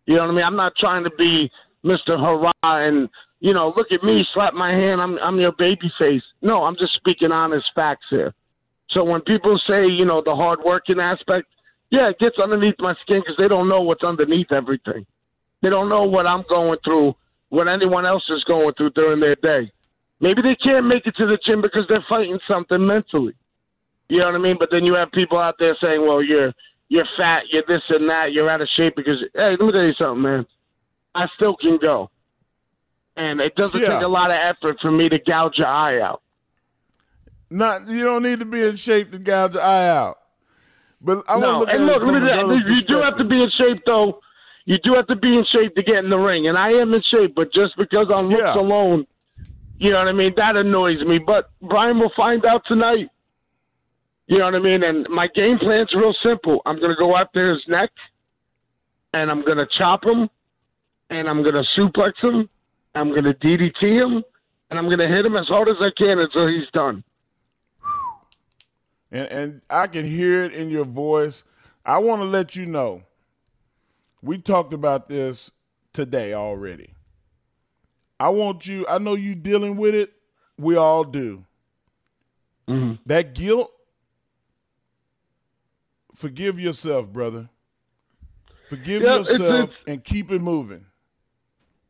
You 0.05 0.15
know 0.15 0.21
what 0.23 0.31
I 0.31 0.35
mean? 0.35 0.45
I'm 0.45 0.55
not 0.55 0.73
trying 0.77 1.03
to 1.05 1.11
be 1.17 1.49
Mr. 1.85 2.19
Hurrah 2.19 2.51
and 2.63 3.09
you 3.39 3.53
know, 3.53 3.73
look 3.75 3.91
at 3.91 4.03
me, 4.03 4.25
slap 4.33 4.53
my 4.53 4.71
hand, 4.71 5.01
I'm 5.01 5.17
I'm 5.19 5.39
your 5.39 5.51
baby 5.51 5.91
face. 5.97 6.23
No, 6.41 6.63
I'm 6.63 6.75
just 6.77 6.93
speaking 6.95 7.31
honest 7.31 7.65
facts 7.75 8.05
here. 8.09 8.33
So 8.93 9.03
when 9.03 9.21
people 9.21 9.59
say, 9.67 9.87
you 9.87 10.05
know, 10.05 10.21
the 10.23 10.35
hard 10.35 10.59
working 10.63 10.99
aspect, 10.99 11.47
yeah, 11.89 12.09
it 12.09 12.19
gets 12.19 12.37
underneath 12.41 12.75
my 12.79 12.95
skin 13.01 13.21
because 13.21 13.37
they 13.37 13.47
don't 13.47 13.69
know 13.69 13.81
what's 13.81 14.03
underneath 14.03 14.51
everything. 14.51 15.05
They 15.61 15.69
don't 15.69 15.89
know 15.89 16.03
what 16.03 16.27
I'm 16.27 16.43
going 16.49 16.77
through 16.83 17.15
what 17.53 17.67
anyone 17.67 18.03
else 18.03 18.23
is 18.29 18.43
going 18.45 18.73
through 18.73 18.89
during 18.91 19.19
their 19.19 19.35
day. 19.35 19.71
Maybe 20.19 20.41
they 20.41 20.55
can't 20.55 20.87
make 20.87 21.05
it 21.05 21.15
to 21.17 21.27
the 21.27 21.37
gym 21.45 21.61
because 21.61 21.85
they're 21.87 22.03
fighting 22.09 22.39
something 22.47 22.83
mentally. 22.83 23.35
You 24.09 24.19
know 24.19 24.25
what 24.25 24.35
I 24.35 24.39
mean? 24.39 24.55
But 24.57 24.69
then 24.71 24.85
you 24.85 24.95
have 24.95 25.11
people 25.11 25.37
out 25.37 25.55
there 25.59 25.77
saying, 25.79 26.01
"Well, 26.01 26.23
you're 26.23 26.51
you're 26.89 27.05
fat, 27.15 27.43
you're 27.51 27.63
this 27.67 27.83
and 27.89 28.09
that, 28.09 28.33
you're 28.33 28.49
out 28.49 28.61
of 28.61 28.67
shape." 28.75 28.95
Because 28.95 29.23
hey, 29.35 29.51
let 29.51 29.61
me 29.61 29.71
tell 29.71 29.83
you 29.83 29.93
something, 29.93 30.23
man. 30.23 30.47
I 31.13 31.27
still 31.35 31.55
can 31.55 31.77
go, 31.79 32.09
and 33.15 33.39
it 33.39 33.53
doesn't 33.55 33.79
yeah. 33.79 33.89
take 33.89 34.01
a 34.01 34.07
lot 34.07 34.31
of 34.31 34.37
effort 34.41 34.77
for 34.81 34.89
me 34.89 35.09
to 35.09 35.19
gouge 35.19 35.59
your 35.59 35.67
eye 35.67 36.01
out. 36.01 36.22
Not 37.53 37.87
you 37.87 38.03
don't 38.03 38.23
need 38.23 38.39
to 38.39 38.45
be 38.45 38.63
in 38.63 38.75
shape 38.75 39.11
to 39.11 39.19
gouge 39.19 39.53
your 39.53 39.63
eye 39.63 39.87
out. 39.89 40.17
But 40.99 41.23
I 41.27 41.39
no, 41.39 41.59
look 41.59 41.69
and 41.69 41.85
look, 41.85 42.01
look 42.01 42.15
at 42.15 42.21
that. 42.21 42.65
You 42.65 42.81
do 42.81 43.01
have 43.01 43.17
to 43.17 43.23
be 43.23 43.43
in 43.43 43.51
shape 43.57 43.83
though 43.85 44.19
you 44.65 44.77
do 44.83 44.93
have 44.95 45.07
to 45.07 45.15
be 45.15 45.27
in 45.27 45.45
shape 45.51 45.75
to 45.75 45.83
get 45.83 46.03
in 46.03 46.09
the 46.09 46.17
ring, 46.17 46.47
and 46.47 46.57
I 46.57 46.69
am 46.69 46.93
in 46.93 47.01
shape. 47.11 47.35
But 47.35 47.53
just 47.53 47.75
because 47.77 48.07
on 48.13 48.29
looks 48.29 48.41
yeah. 48.41 48.55
alone, 48.55 49.05
you 49.77 49.91
know 49.91 49.97
what 49.97 50.07
I 50.07 50.13
mean, 50.13 50.33
that 50.37 50.55
annoys 50.55 51.01
me. 51.05 51.19
But 51.19 51.49
Bryan 51.61 51.99
will 51.99 52.11
find 52.15 52.45
out 52.45 52.61
tonight. 52.67 53.09
You 54.27 54.39
know 54.39 54.45
what 54.45 54.55
I 54.55 54.59
mean? 54.59 54.83
And 54.83 55.07
my 55.09 55.27
game 55.35 55.59
plan's 55.59 55.93
real 55.93 56.15
simple. 56.23 56.61
I'm 56.65 56.79
going 56.79 56.91
to 56.91 56.97
go 56.97 57.17
after 57.17 57.53
his 57.53 57.61
neck, 57.67 57.89
and 59.13 59.29
I'm 59.29 59.43
going 59.43 59.57
to 59.57 59.67
chop 59.77 60.05
him, 60.05 60.29
and 61.09 61.27
I'm 61.27 61.43
going 61.43 61.55
to 61.55 61.65
suplex 61.77 62.13
him, 62.21 62.49
I'm 62.95 63.09
going 63.09 63.25
to 63.25 63.33
DDT 63.33 63.99
him, 63.99 64.23
and 64.69 64.79
I'm 64.79 64.85
going 64.85 64.99
to 64.99 65.07
hit 65.07 65.25
him 65.25 65.35
as 65.35 65.47
hard 65.47 65.67
as 65.67 65.75
I 65.81 65.89
can 65.97 66.19
until 66.19 66.47
he's 66.47 66.69
done. 66.73 67.03
And, 69.13 69.27
and 69.27 69.61
I 69.69 69.87
can 69.87 70.05
hear 70.05 70.43
it 70.43 70.53
in 70.53 70.69
your 70.71 70.85
voice. 70.85 71.43
I 71.85 71.99
want 71.99 72.21
to 72.21 72.25
let 72.25 72.55
you 72.55 72.65
know 72.65 73.03
we 74.23 74.39
talked 74.39 74.73
about 74.73 75.07
this 75.07 75.51
today 75.93 76.33
already. 76.33 76.93
I 78.19 78.29
want 78.29 78.65
you, 78.65 78.85
I 78.87 78.97
know 78.97 79.15
you 79.15 79.35
dealing 79.35 79.75
with 79.75 79.93
it. 79.93 80.13
We 80.57 80.77
all 80.77 81.03
do. 81.03 81.45
Mm-hmm. 82.67 83.01
That 83.05 83.35
guilt, 83.35 83.71
forgive 86.15 86.57
yourself, 86.57 87.07
brother. 87.07 87.49
Forgive 88.69 89.01
yep, 89.01 89.17
yourself 89.19 89.69
it's, 89.69 89.73
it's, 89.73 89.81
and 89.87 90.03
keep 90.03 90.31
it 90.31 90.41
moving. 90.41 90.85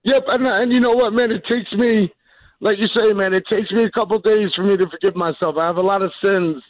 Yep, 0.04 0.24
and, 0.28 0.46
and 0.46 0.72
you 0.74 0.80
know 0.80 0.94
what, 0.94 1.12
man? 1.12 1.32
It 1.32 1.44
takes 1.48 1.72
me, 1.74 2.12
like 2.60 2.80
you 2.80 2.88
say, 2.88 3.14
man, 3.14 3.34
it 3.34 3.44
takes 3.48 3.72
me 3.72 3.86
a 3.86 3.92
couple 3.92 4.20
days 4.20 4.50
for 4.56 4.64
me 4.64 4.76
to 4.76 4.88
forgive 4.90 5.16
myself. 5.16 5.56
I 5.58 5.68
have 5.68 5.78
a 5.78 5.82
lot 5.82 6.02
of 6.02 6.12
sins 6.22 6.64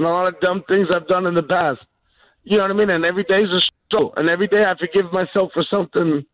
and 0.00 0.06
a 0.06 0.10
lot 0.10 0.28
of 0.28 0.40
dumb 0.40 0.64
things 0.66 0.88
I've 0.94 1.06
done 1.06 1.26
in 1.26 1.34
the 1.34 1.42
past. 1.42 1.80
You 2.44 2.56
know 2.56 2.64
what 2.64 2.70
I 2.70 2.74
mean? 2.74 2.88
And 2.88 3.04
every 3.04 3.24
day 3.24 3.42
is 3.42 3.50
a 3.50 3.60
struggle. 3.86 4.14
And 4.16 4.30
every 4.30 4.48
day 4.48 4.64
I 4.64 4.74
forgive 4.78 5.12
myself 5.12 5.50
for 5.52 5.62
something 5.70 6.24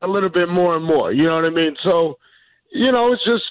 a 0.00 0.08
little 0.08 0.30
bit 0.30 0.48
more 0.48 0.76
and 0.76 0.84
more. 0.84 1.12
You 1.12 1.24
know 1.24 1.34
what 1.34 1.44
I 1.44 1.50
mean? 1.50 1.76
So, 1.82 2.16
you 2.70 2.90
know, 2.90 3.12
it's 3.12 3.22
just 3.22 3.44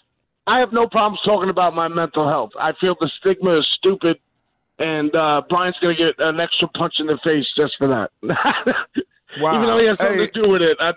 I 0.47 0.57
have 0.59 0.73
no 0.73 0.87
problems 0.87 1.19
talking 1.23 1.51
about 1.51 1.75
my 1.75 1.87
mental 1.87 2.27
health. 2.27 2.49
I 2.59 2.71
feel 2.81 2.95
the 2.99 3.09
stigma 3.19 3.59
is 3.59 3.67
stupid, 3.77 4.17
and 4.79 5.15
uh, 5.15 5.43
Bryan's 5.47 5.77
going 5.79 5.95
to 5.95 6.03
get 6.05 6.15
an 6.17 6.39
extra 6.39 6.67
punch 6.69 6.95
in 6.97 7.05
the 7.05 7.19
face 7.23 7.45
just 7.55 7.75
for 7.77 7.87
that. 7.87 8.09
wow. 9.39 9.55
Even 9.55 9.67
though 9.67 9.79
he 9.79 9.85
has 9.85 9.97
nothing 9.99 10.17
hey. 10.17 10.27
to 10.27 10.41
do 10.41 10.49
with 10.49 10.63
it. 10.63 10.77
I, 10.79 10.93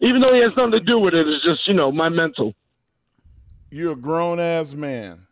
even 0.00 0.20
though 0.20 0.34
he 0.34 0.42
has 0.42 0.52
nothing 0.54 0.72
to 0.72 0.80
do 0.80 0.98
with 0.98 1.14
it, 1.14 1.26
it's 1.26 1.42
just 1.44 1.66
you 1.66 1.72
know 1.72 1.90
my 1.90 2.10
mental. 2.10 2.54
You're 3.70 3.92
a 3.92 3.96
grown 3.96 4.38
ass 4.38 4.74
man. 4.74 5.26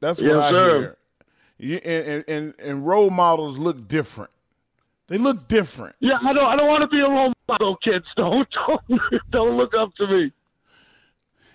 That's 0.00 0.20
what 0.20 0.26
yes, 0.26 0.36
I 0.38 0.50
sir. 0.50 0.80
hear. 0.80 0.95
You, 1.58 1.76
and, 1.76 2.24
and 2.28 2.54
and 2.58 2.86
role 2.86 3.10
models 3.10 3.58
look 3.58 3.88
different. 3.88 4.30
They 5.08 5.18
look 5.18 5.48
different. 5.48 5.96
Yeah, 6.00 6.18
I 6.22 6.32
don't. 6.32 6.44
I 6.44 6.56
don't 6.56 6.68
want 6.68 6.82
to 6.82 6.88
be 6.88 7.00
a 7.00 7.08
role 7.08 7.32
model, 7.48 7.76
kids. 7.76 8.04
Don't 8.16 8.48
don't 8.66 9.00
don't 9.30 9.56
look 9.56 9.72
up 9.78 9.94
to 9.96 10.06
me. 10.06 10.32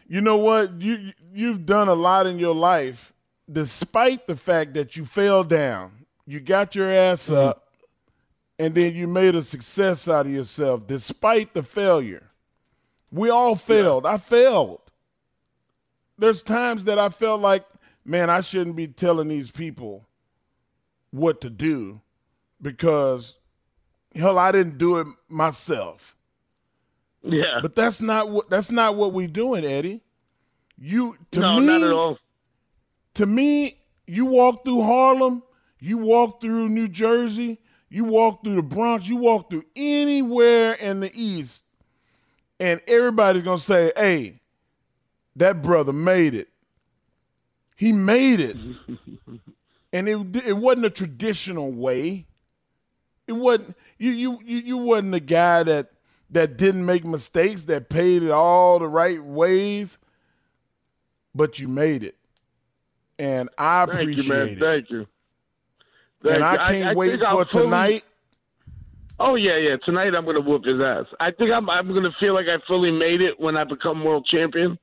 You 0.07 0.21
know 0.21 0.37
what? 0.37 0.81
You 0.81 1.11
you've 1.33 1.65
done 1.65 1.87
a 1.87 1.93
lot 1.93 2.27
in 2.27 2.39
your 2.39 2.55
life, 2.55 3.13
despite 3.51 4.27
the 4.27 4.35
fact 4.35 4.73
that 4.73 4.95
you 4.95 5.05
fell 5.05 5.43
down. 5.43 5.91
You 6.25 6.39
got 6.39 6.75
your 6.75 6.89
ass 6.89 7.25
mm-hmm. 7.25 7.35
up, 7.35 7.67
and 8.57 8.73
then 8.73 8.95
you 8.95 9.07
made 9.07 9.35
a 9.35 9.43
success 9.43 10.07
out 10.07 10.25
of 10.25 10.31
yourself, 10.31 10.87
despite 10.87 11.53
the 11.53 11.63
failure. 11.63 12.31
We 13.11 13.29
all 13.29 13.55
failed. 13.55 14.05
Yeah. 14.05 14.13
I 14.13 14.17
failed. 14.17 14.81
There's 16.17 16.41
times 16.41 16.85
that 16.85 16.99
I 16.99 17.09
felt 17.09 17.41
like, 17.41 17.65
man, 18.05 18.29
I 18.29 18.41
shouldn't 18.41 18.75
be 18.75 18.87
telling 18.87 19.27
these 19.27 19.51
people 19.51 20.07
what 21.11 21.41
to 21.41 21.49
do 21.49 22.01
because 22.61 23.37
Hell, 24.15 24.37
I 24.37 24.51
didn't 24.51 24.77
do 24.77 24.99
it 24.99 25.07
myself. 25.29 26.15
Yeah. 27.23 27.59
But 27.61 27.75
that's 27.75 28.01
not 28.01 28.29
what 28.29 28.49
that's 28.49 28.71
not 28.71 28.95
what 28.95 29.13
we're 29.13 29.27
doing, 29.27 29.63
Eddie. 29.63 30.01
You 30.77 31.17
to 31.31 31.39
no, 31.39 31.59
me, 31.59 31.65
not 31.65 31.83
at 31.83 31.93
all. 31.93 32.17
To 33.15 33.25
me, 33.25 33.79
you 34.07 34.25
walk 34.25 34.65
through 34.65 34.81
Harlem, 34.81 35.43
you 35.79 35.97
walk 35.97 36.41
through 36.41 36.69
New 36.69 36.87
Jersey, 36.87 37.59
you 37.89 38.03
walk 38.03 38.43
through 38.43 38.55
the 38.55 38.63
Bronx, 38.63 39.07
you 39.07 39.17
walk 39.17 39.49
through 39.49 39.63
anywhere 39.75 40.73
in 40.73 40.99
the 40.99 41.11
East, 41.13 41.63
and 42.59 42.81
everybody's 42.87 43.43
gonna 43.43 43.59
say, 43.59 43.93
"Hey, 43.95 44.41
that 45.35 45.61
brother 45.61 45.93
made 45.93 46.33
it. 46.33 46.49
He 47.82 47.91
made 47.94 48.39
it." 48.39 48.56
and 49.91 50.08
it 50.08 50.46
it 50.46 50.54
wasn't 50.54 50.86
a 50.86 50.91
traditional 50.91 51.74
way. 51.74 52.28
It 53.26 53.34
wasn't 53.34 53.76
you 53.98 54.12
you 54.12 54.39
you 54.46 54.58
you 54.60 54.78
wasn't 54.78 55.13
the 55.13 55.20
guy 55.20 55.63
that 55.63 55.89
that 56.30 56.58
didn't 56.58 56.86
make 56.86 57.06
mistakes, 57.06 57.65
that 57.65 57.89
paid 57.89 58.22
it 58.22 58.30
all 58.30 58.78
the 58.78 58.88
right 58.88 59.20
ways, 59.24 59.98
but 61.34 61.58
you 61.58 61.67
made 61.67 62.04
it. 62.04 62.15
And 63.17 63.50
I 63.58 63.88
Thank 63.88 63.96
appreciate 64.12 64.26
you, 64.26 64.30
man. 64.30 64.48
it. 64.50 64.60
Thank 64.60 64.89
you. 64.91 65.08
Thank 66.22 66.36
and 66.36 66.44
I 66.44 66.58
can't 66.72 66.89
I 66.89 66.94
wait 66.94 67.20
for 67.20 67.46
fully- 67.46 67.63
tonight. 67.65 68.04
Oh 69.20 69.34
yeah, 69.34 69.58
yeah. 69.58 69.78
Tonight 69.86 70.13
I'm 70.15 70.26
gonna 70.26 70.39
whoop 70.41 70.65
his 70.65 70.80
ass. 70.80 71.06
I 71.20 71.32
think 71.32 71.50
I'm 71.52 71.67
I'm 71.67 71.88
gonna 71.96 72.13
feel 72.20 72.36
like 72.36 72.46
I 72.46 72.58
fully 72.67 72.91
made 72.91 73.22
it 73.22 73.39
when 73.39 73.58
I 73.58 73.63
become 73.63 74.04
world 74.04 74.28
champion. 74.30 74.78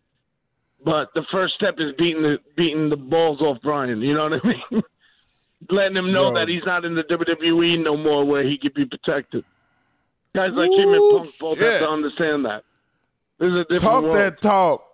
But 0.84 1.08
the 1.14 1.22
first 1.32 1.54
step 1.54 1.74
is 1.78 1.92
beating 1.98 2.22
the 2.22 2.38
beating 2.56 2.88
the 2.88 2.96
balls 2.96 3.40
off 3.40 3.60
Bryan. 3.62 4.00
You 4.00 4.14
know 4.14 4.28
what 4.28 4.40
I 4.44 4.48
mean? 4.48 4.82
Letting 5.70 5.96
him 5.96 6.12
know 6.12 6.32
that 6.34 6.46
he's 6.48 6.62
not 6.64 6.84
in 6.84 6.94
the 6.94 7.02
WWE 7.02 7.82
no 7.82 7.96
more, 7.96 8.24
where 8.24 8.44
he 8.44 8.56
could 8.58 8.74
be 8.74 8.84
protected. 8.86 9.44
Guys 10.34 10.50
like 10.54 10.70
him 10.70 10.88
and 10.94 11.02
Ooh, 11.02 11.18
Punk 11.18 11.34
both 11.40 11.58
have 11.58 11.80
to 11.80 11.88
understand 11.88 12.44
that. 12.44 12.62
This 13.40 13.48
is 13.48 13.54
a 13.54 13.58
different 13.64 13.80
Talk 13.82 14.02
world. 14.02 14.14
that 14.14 14.40
talk. 14.40 14.84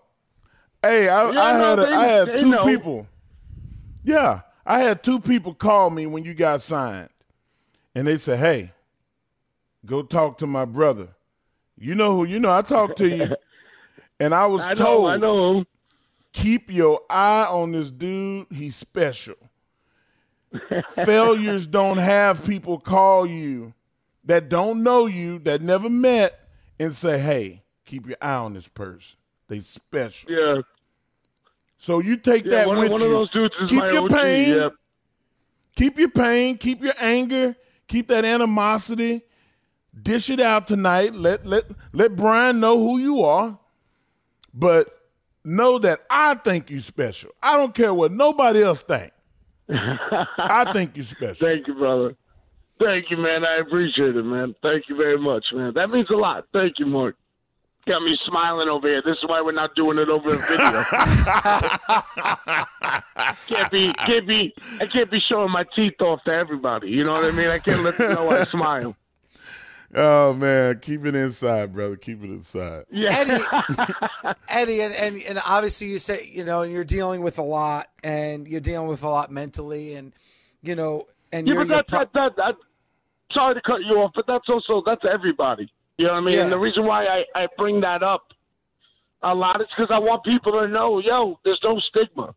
Hey, 0.83 1.09
I, 1.09 1.31
Yeah, 1.31 1.43
I 1.43 1.53
no, 1.59 1.65
had 1.71 1.79
a, 1.79 1.83
they- 1.83 1.93
I 1.93 2.07
had 2.07 2.39
two 2.39 2.51
know. 2.51 2.65
people. 2.65 3.07
Yeah, 4.05 4.41
I 4.65 4.81
had 4.81 5.03
two 5.03 5.21
people 5.21 5.53
call 5.55 5.91
me 5.91 6.07
when 6.07 6.25
you 6.25 6.33
got 6.35 6.63
signed, 6.63 7.11
and 7.95 8.07
they 8.07 8.17
said, 8.17 8.39
"Hey, 8.39 8.73
go 9.85 10.03
talk 10.03 10.39
to 10.39 10.47
my 10.47 10.65
brother." 10.65 11.09
You 11.79 11.95
know 11.95 12.17
who? 12.17 12.25
You 12.25 12.39
know 12.39 12.51
I 12.51 12.63
talked 12.63 12.97
to 12.99 13.09
you, 13.09 13.35
and 14.21 14.35
I 14.35 14.47
was 14.47 14.67
I 14.67 14.75
know, 14.75 14.85
told, 14.85 15.11
I 15.11 15.17
know. 15.19 15.65
Keep 16.35 16.71
your 16.71 17.01
eye 17.09 17.47
on 17.49 17.73
this 17.73 17.91
dude. 17.91 18.47
He's 18.53 18.77
special. 18.77 19.37
Failures 20.91 21.67
don't 21.67 21.99
have 21.99 22.45
people 22.45 22.79
call 22.79 23.27
you 23.27 23.73
that 24.25 24.49
don't 24.49 24.83
know 24.83 25.07
you, 25.07 25.39
that 25.41 25.61
never 25.63 25.89
met, 25.89 26.49
and 26.79 26.95
say, 26.95 27.19
"Hey, 27.19 27.63
keep 27.85 28.07
your 28.07 28.17
eye 28.21 28.35
on 28.37 28.55
this 28.55 28.69
person. 28.69 29.17
They 29.49 29.61
special." 29.61 30.31
Yeah, 30.31 30.61
So 31.79 31.99
you 32.01 32.17
take 32.17 32.45
yeah. 32.45 32.51
that 32.51 32.69
One, 32.69 32.79
with 32.79 32.93
one 32.93 33.01
you. 33.01 33.07
of 33.07 33.13
those 33.13 33.31
dudes 33.31 33.55
is 33.63 33.71
keep 33.71 33.79
my 33.81 33.91
your 33.91 34.05
OG. 34.05 34.11
pain. 34.11 34.55
Yeah. 34.57 34.69
Keep 35.77 35.99
your 35.99 36.11
pain. 36.11 36.57
Keep 36.57 36.83
your 36.85 36.95
anger. 37.01 37.57
Keep 37.89 38.09
that 38.09 38.25
animosity. 38.25 39.23
Dish 40.01 40.31
it 40.31 40.41
out 40.41 40.67
tonight. 40.67 41.15
Let 41.15 41.47
let 41.47 41.65
let 41.93 42.15
Bryan 42.17 42.61
know 42.61 42.79
who 42.79 42.99
you 42.99 43.23
are. 43.23 43.59
But 44.53 44.89
know 45.45 45.79
that 45.79 46.01
I 46.11 46.35
think 46.35 46.71
you 46.71 46.81
special. 46.81 47.31
I 47.43 47.57
don't 47.57 47.75
care 47.75 47.93
what 47.93 48.13
nobody 48.13 48.63
else 48.63 48.83
think. 48.83 49.13
I 49.69 50.71
think 50.73 50.97
you 50.97 51.03
special. 51.15 51.47
Thank 51.47 51.67
you, 51.67 51.75
brother. 51.75 52.15
Thank 52.81 53.11
you, 53.11 53.17
man. 53.17 53.45
I 53.45 53.59
appreciate 53.59 54.17
it, 54.17 54.25
man. 54.25 54.55
Thank 54.63 54.89
you 54.89 54.97
very 54.97 55.19
much, 55.19 55.45
man. 55.53 55.73
That 55.75 55.91
means 55.91 56.09
a 56.11 56.17
lot. 56.17 56.47
Thank 56.53 56.79
you, 56.79 56.87
Mark. 56.87 57.17
Got 57.87 58.03
me 58.03 58.19
smiling 58.27 58.69
over 58.69 58.89
here. 58.89 59.03
This 59.05 59.19
is 59.19 59.29
why 59.29 59.43
we're 59.43 59.53
not 59.53 59.75
doing 59.75 59.99
it 59.99 60.09
over 60.09 60.31
a 60.31 60.39
video. 60.39 60.85
can't 63.47 63.71
be, 63.71 63.93
can't 64.07 64.27
be, 64.27 64.55
I 64.81 64.87
can't 64.87 65.11
be 65.11 65.21
showing 65.29 65.51
my 65.51 65.67
teeth 65.77 66.01
off 66.01 66.25
to 66.25 66.33
everybody. 66.33 66.89
You 66.89 67.05
know 67.05 67.13
what 67.13 67.27
I 67.27 67.31
mean? 67.33 67.49
I 67.49 67.59
can't 67.59 67.85
let 67.85 67.99
them 67.99 68.15
know 68.15 68.31
I 68.31 68.45
smile. 68.45 68.97
Oh 69.95 70.33
man, 70.35 70.81
keep 70.81 71.05
it 71.07 71.15
inside, 71.15 71.73
brother. 71.73 71.97
Keep 71.97 72.25
it 72.25 72.31
inside. 72.31 72.85
Eddie, 73.13 73.45
Eddie, 74.49 74.83
and, 74.83 74.95
and 74.95 75.23
and 75.23 75.41
obviously 75.47 75.87
you 75.89 75.99
say 75.99 76.29
you 76.33 76.45
know, 76.45 76.63
and 76.63 76.73
you're 76.73 76.85
dealing 76.85 77.21
with 77.21 77.39
a 77.39 77.43
lot, 77.43 77.89
and 78.03 78.49
you're 78.49 78.61
dealing 78.61 78.89
with 78.89 79.03
a 79.05 79.09
lot 79.09 79.31
mentally, 79.31 79.95
and 79.95 80.13
you 80.63 80.75
know, 80.75 81.07
and 81.33 81.47
Yeah, 81.47 81.55
you're, 81.55 81.65
but 81.65 81.69
you're 81.69 81.77
that, 81.77 81.89
pro- 81.89 81.99
that, 82.01 82.13
that, 82.15 82.37
that, 82.37 82.55
sorry 83.33 83.55
to 83.55 83.61
cut 83.61 83.83
you 83.85 83.97
off, 83.97 84.13
but 84.15 84.27
that's 84.27 84.49
also 84.49 84.83
that's 84.85 85.03
everybody. 85.11 85.71
You 85.99 86.07
know 86.07 86.15
what 86.15 86.19
I 86.19 86.23
mean? 86.23 86.35
Yeah. 86.35 86.43
And 86.43 86.53
the 86.53 86.59
reason 86.59 86.85
why 86.87 87.07
I, 87.07 87.25
I 87.35 87.47
bring 87.57 87.81
that 87.83 88.03
up 88.03 88.33
a 89.23 89.35
lot 89.35 89.61
is 89.61 89.69
because 89.77 89.95
I 89.95 90.01
want 90.01 90.25
people 90.25 90.53
to 90.53 90.67
know, 90.67 90.99
yo, 90.99 91.39
there's 91.45 91.61
no 91.63 91.79
stigma. 91.89 92.35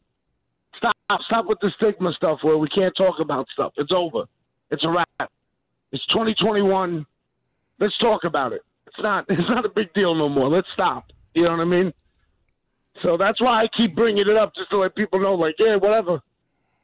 Stop, 0.78 0.96
stop 1.26 1.46
with 1.48 1.60
the 1.62 1.72
stigma 1.76 2.14
stuff 2.14 2.40
where 2.44 2.58
we 2.58 2.70
can't 2.70 2.96
talk 2.96 3.16
about 3.20 3.48
stuff. 3.52 3.74
It's 3.78 3.92
over. 3.92 4.26
It's 4.70 4.84
a 4.84 4.90
wrap. 4.90 5.32
It's 5.92 6.06
2021. 6.08 7.06
Let's 7.80 7.98
talk 7.98 8.24
about 8.24 8.54
it. 8.54 8.62
It's 8.88 9.00
not. 9.00 9.26
It's 9.30 9.50
not 9.50 9.66
a 9.66 9.70
big 9.70 9.94
deal 9.94 10.16
no 10.16 10.30
more. 10.30 10.50
Let's 10.50 10.68
stop. 10.74 11.06
You 11.34 11.44
know 11.44 11.52
what 11.52 11.60
I 11.60 11.66
mean? 11.66 11.94
So 13.04 13.18
that's 13.18 13.40
why 13.40 13.64
I 13.64 13.68
keep 13.76 13.96
bringing 13.96 14.28
it 14.28 14.38
up, 14.38 14.56
just 14.56 14.70
to 14.72 14.78
let 14.78 14.96
people 14.96 15.20
know, 15.20 15.36
like, 15.36 15.56
yeah, 15.60 15.76
whatever. 15.76 16.20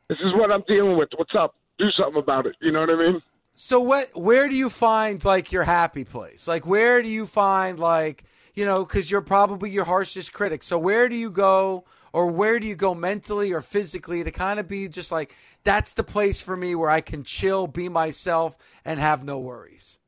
This 0.10 0.20
is 0.20 0.34
what 0.34 0.52
I'm 0.52 0.64
dealing 0.68 0.98
with. 0.98 1.10
What's 1.16 1.34
up? 1.36 1.56
Do 1.80 1.90
something 1.92 2.22
about 2.22 2.46
it. 2.46 2.56
You 2.62 2.72
know 2.72 2.82
what 2.82 2.90
I 2.92 2.96
mean? 2.96 3.22
So 3.56 3.80
what? 3.80 4.10
Where 4.16 4.50
do 4.50 4.56
you 4.56 4.70
find 4.70 5.24
like 5.24 5.52
your 5.52 5.64
happy 5.64 6.04
place? 6.04 6.48
Like 6.48 6.66
where 6.66 7.02
do 7.02 7.08
you 7.08 7.26
find 7.26 7.80
like 7.80 8.24
you 8.54 8.66
know 8.66 8.84
because 8.84 9.10
you're 9.10 9.22
probably 9.22 9.70
your 9.70 9.86
harshest 9.86 10.34
critic. 10.34 10.64
So 10.64 10.78
where 10.78 11.08
do 11.10 11.16
you 11.16 11.32
go, 11.32 11.86
or 12.14 12.28
where 12.32 12.60
do 12.60 12.68
you 12.68 12.76
go 12.76 12.94
mentally 12.96 13.54
or 13.54 13.62
physically 13.62 14.24
to 14.24 14.32
kind 14.32 14.60
of 14.60 14.68
be 14.68 14.88
just 14.88 15.12
like 15.12 15.36
that's 15.64 15.94
the 15.94 16.04
place 16.04 16.42
for 16.42 16.58
me 16.58 16.76
where 16.76 16.90
I 16.90 17.02
can 17.02 17.24
chill, 17.24 17.68
be 17.68 17.90
myself, 17.90 18.58
and 18.86 19.00
have 19.00 19.24
no 19.24 19.40
worries. 19.40 20.00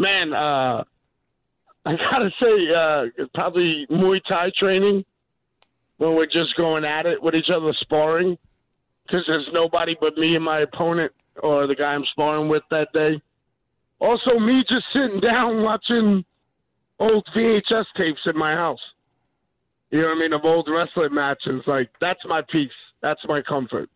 Man, 0.00 0.32
uh, 0.32 0.82
I 1.84 1.96
gotta 2.10 2.30
say, 2.40 2.72
uh, 2.74 3.26
probably 3.34 3.86
Muay 3.90 4.20
Thai 4.26 4.50
training 4.58 5.04
when 5.98 6.14
we're 6.14 6.24
just 6.24 6.56
going 6.56 6.86
at 6.86 7.04
it 7.04 7.22
with 7.22 7.34
each 7.34 7.50
other, 7.54 7.74
sparring, 7.80 8.38
because 9.04 9.24
there's 9.26 9.46
nobody 9.52 9.94
but 10.00 10.16
me 10.16 10.36
and 10.36 10.44
my 10.44 10.60
opponent 10.60 11.12
or 11.42 11.66
the 11.66 11.74
guy 11.74 11.92
I'm 11.92 12.06
sparring 12.12 12.48
with 12.48 12.62
that 12.70 12.88
day. 12.94 13.20
Also, 13.98 14.38
me 14.38 14.64
just 14.66 14.86
sitting 14.94 15.20
down 15.20 15.62
watching 15.62 16.24
old 16.98 17.28
VHS 17.36 17.84
tapes 17.94 18.20
in 18.24 18.38
my 18.38 18.54
house. 18.54 18.80
You 19.90 20.00
know 20.00 20.08
what 20.08 20.16
I 20.16 20.20
mean? 20.20 20.32
Of 20.32 20.44
old 20.44 20.66
wrestling 20.72 21.12
matches. 21.12 21.62
Like, 21.66 21.90
that's 22.00 22.20
my 22.26 22.40
peace. 22.50 22.70
That's 23.02 23.20
my 23.28 23.42
comfort. 23.42 23.90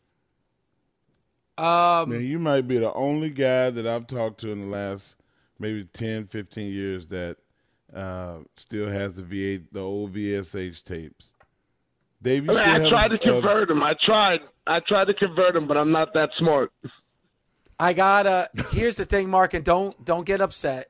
Um, 1.57 2.11
Man, 2.11 2.27
you 2.27 2.39
might 2.39 2.69
be 2.69 2.77
the 2.77 2.93
only 2.93 3.31
guy 3.31 3.71
that 3.71 3.87
I've 3.87 4.07
talked 4.07 4.41
to 4.41 4.51
in 4.51 4.61
the 4.61 4.67
last 4.67 5.17
maybe 5.59 5.85
10, 5.85 6.27
15 6.27 6.73
years 6.73 7.07
that 7.09 7.37
uh, 7.95 8.39
still 8.57 8.89
has 8.89 9.15
the 9.15 9.23
V8, 9.23 9.67
the 9.73 9.81
old 9.81 10.15
VSH 10.15 10.83
tapes. 10.85 11.31
Dave, 12.23 12.45
you 12.47 12.53
I, 12.53 12.79
mean, 12.79 12.87
still 12.87 12.87
I 12.87 12.91
tried 12.91 13.11
to 13.11 13.19
convert 13.19 13.71
him. 13.71 13.83
I 13.83 13.95
tried. 14.05 14.41
I 14.67 14.81
tried 14.81 15.07
to 15.07 15.15
convert 15.15 15.55
him, 15.55 15.69
but 15.69 15.77
I'm 15.77 15.93
not 15.93 16.15
that 16.15 16.31
smart. 16.39 16.73
I 17.79 17.93
gotta. 17.93 18.49
Here's 18.71 18.97
the 18.97 19.05
thing, 19.05 19.29
Mark, 19.29 19.53
and 19.53 19.65
don't 19.65 20.05
don't 20.05 20.25
get 20.25 20.41
upset. 20.41 20.87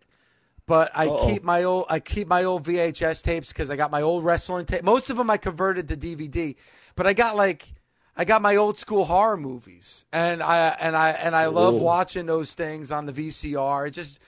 But 0.66 0.90
I 0.94 1.08
Uh-oh. 1.08 1.26
keep 1.26 1.42
my 1.42 1.64
old 1.64 1.86
I 1.90 2.00
keep 2.00 2.26
my 2.28 2.44
old 2.44 2.64
VHS 2.64 3.22
tapes 3.22 3.48
because 3.48 3.70
I 3.70 3.76
got 3.76 3.90
my 3.90 4.00
old 4.00 4.24
wrestling 4.24 4.64
tape. 4.64 4.82
Most 4.82 5.10
of 5.10 5.16
them 5.16 5.28
I 5.28 5.36
converted 5.36 5.88
to 5.88 5.96
DVD, 5.96 6.56
but 6.94 7.06
I 7.06 7.12
got 7.12 7.36
like 7.36 7.74
I 8.16 8.24
got 8.24 8.40
my 8.40 8.56
old 8.56 8.78
school 8.78 9.04
horror 9.04 9.36
movies, 9.36 10.04
and 10.12 10.42
I 10.42 10.68
and 10.80 10.96
I 10.96 11.10
and 11.10 11.34
I 11.34 11.46
love 11.46 11.74
Ooh. 11.74 11.78
watching 11.78 12.26
those 12.26 12.54
things 12.54 12.92
on 12.92 13.06
the 13.06 13.12
VCR. 13.12 13.88
It 13.88 13.90
just 13.90 14.20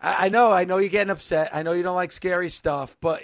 I, 0.00 0.26
I 0.26 0.28
know 0.28 0.52
I 0.52 0.64
know 0.64 0.78
you're 0.78 0.88
getting 0.90 1.10
upset. 1.10 1.50
I 1.54 1.62
know 1.62 1.72
you 1.72 1.82
don't 1.82 1.96
like 1.96 2.12
scary 2.12 2.48
stuff, 2.48 2.96
but 3.00 3.22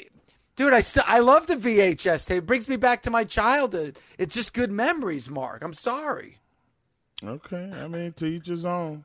dude, 0.56 0.72
I 0.72 0.80
still 0.80 1.04
I 1.06 1.20
love 1.20 1.46
the 1.46 1.56
VHS 1.56 2.26
tape. 2.28 2.38
It 2.38 2.46
brings 2.46 2.68
me 2.68 2.76
back 2.76 3.02
to 3.02 3.10
my 3.10 3.24
childhood. 3.24 3.98
It's 4.18 4.34
just 4.34 4.54
good 4.54 4.70
memories, 4.70 5.28
Mark. 5.30 5.62
I'm 5.62 5.74
sorry. 5.74 6.38
Okay, 7.24 7.70
I 7.72 7.88
mean, 7.88 8.12
to 8.14 8.26
each 8.26 8.46
his 8.46 8.64
own. 8.66 9.04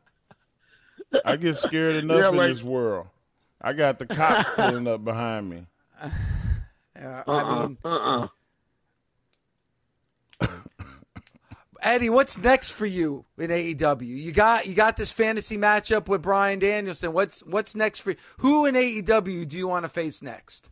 I 1.25 1.37
get 1.37 1.57
scared 1.57 1.95
enough 2.03 2.17
Yeah, 2.19 2.29
in 2.45 2.49
this 2.53 2.63
world. 2.63 3.07
I 3.61 3.73
got 3.73 3.99
the 3.99 4.05
cops 4.05 4.49
pulling 4.55 4.87
up 4.87 5.03
behind 5.03 5.49
me. 5.49 5.65
Yeah, 6.93 7.23
Uh-uh. 7.25 7.33
I 7.43 7.67
mean. 7.67 7.77
uh-uh. 7.83 7.97
uh-uh. 8.19 8.27
Eddie, 11.81 12.09
what's 12.09 12.37
next 12.37 12.71
for 12.71 12.85
you 12.85 13.25
in 13.37 13.49
AEW? 13.49 14.05
You 14.05 14.31
got 14.31 14.67
you 14.67 14.75
got 14.75 14.97
this 14.97 15.11
fantasy 15.11 15.57
matchup 15.57 16.07
with 16.07 16.21
Bryan 16.21 16.59
Danielson. 16.59 17.11
What's 17.11 17.41
what's 17.43 17.75
next 17.75 18.01
for 18.01 18.11
you? 18.11 18.17
Who 18.39 18.65
in 18.65 18.75
AEW 18.75 19.47
do 19.47 19.57
you 19.57 19.67
want 19.67 19.85
to 19.85 19.89
face 19.89 20.21
next? 20.21 20.71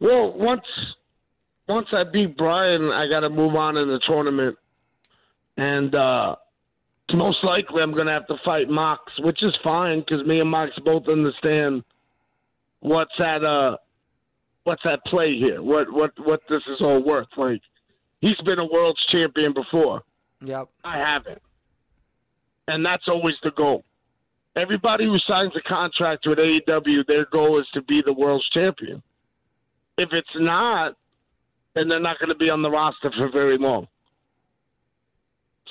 Well, 0.00 0.32
once 0.36 0.64
once 1.68 1.88
I 1.92 2.04
beat 2.04 2.36
Bryan, 2.36 2.90
I 2.90 3.08
got 3.08 3.20
to 3.20 3.30
move 3.30 3.56
on 3.56 3.76
in 3.76 3.88
the 3.88 4.00
tournament, 4.06 4.56
and 5.56 5.94
uh, 5.94 6.36
most 7.12 7.38
likely 7.42 7.82
I'm 7.82 7.92
going 7.92 8.06
to 8.06 8.12
have 8.12 8.26
to 8.28 8.36
fight 8.44 8.68
Mox, 8.68 9.02
which 9.20 9.42
is 9.42 9.54
fine 9.64 10.00
because 10.00 10.24
me 10.26 10.40
and 10.40 10.50
Mox 10.50 10.70
both 10.84 11.08
understand 11.08 11.82
what's 12.80 13.18
at 13.18 13.44
uh 13.44 13.76
what's 14.64 14.82
at 14.84 15.04
play 15.06 15.36
here. 15.38 15.62
What 15.62 15.92
what 15.92 16.12
what 16.18 16.40
this 16.48 16.62
is 16.68 16.80
all 16.80 17.02
worth. 17.04 17.28
Like 17.36 17.62
he's 18.22 18.38
been 18.46 18.58
a 18.58 18.64
world's 18.64 19.04
champion 19.12 19.52
before. 19.52 20.02
Yep. 20.40 20.68
I 20.82 20.96
haven't. 20.96 21.42
And 22.68 22.84
that's 22.84 23.06
always 23.08 23.34
the 23.42 23.50
goal. 23.50 23.84
Everybody 24.56 25.04
who 25.04 25.18
signs 25.26 25.52
a 25.56 25.68
contract 25.68 26.26
with 26.26 26.38
AEW, 26.38 27.06
their 27.06 27.26
goal 27.26 27.60
is 27.60 27.66
to 27.74 27.82
be 27.82 28.02
the 28.04 28.12
world's 28.12 28.48
champion. 28.50 29.02
If 29.98 30.10
it's 30.12 30.28
not, 30.36 30.94
then 31.74 31.88
they're 31.88 32.00
not 32.00 32.18
going 32.18 32.28
to 32.28 32.34
be 32.34 32.50
on 32.50 32.62
the 32.62 32.70
roster 32.70 33.10
for 33.16 33.30
very 33.30 33.58
long. 33.58 33.86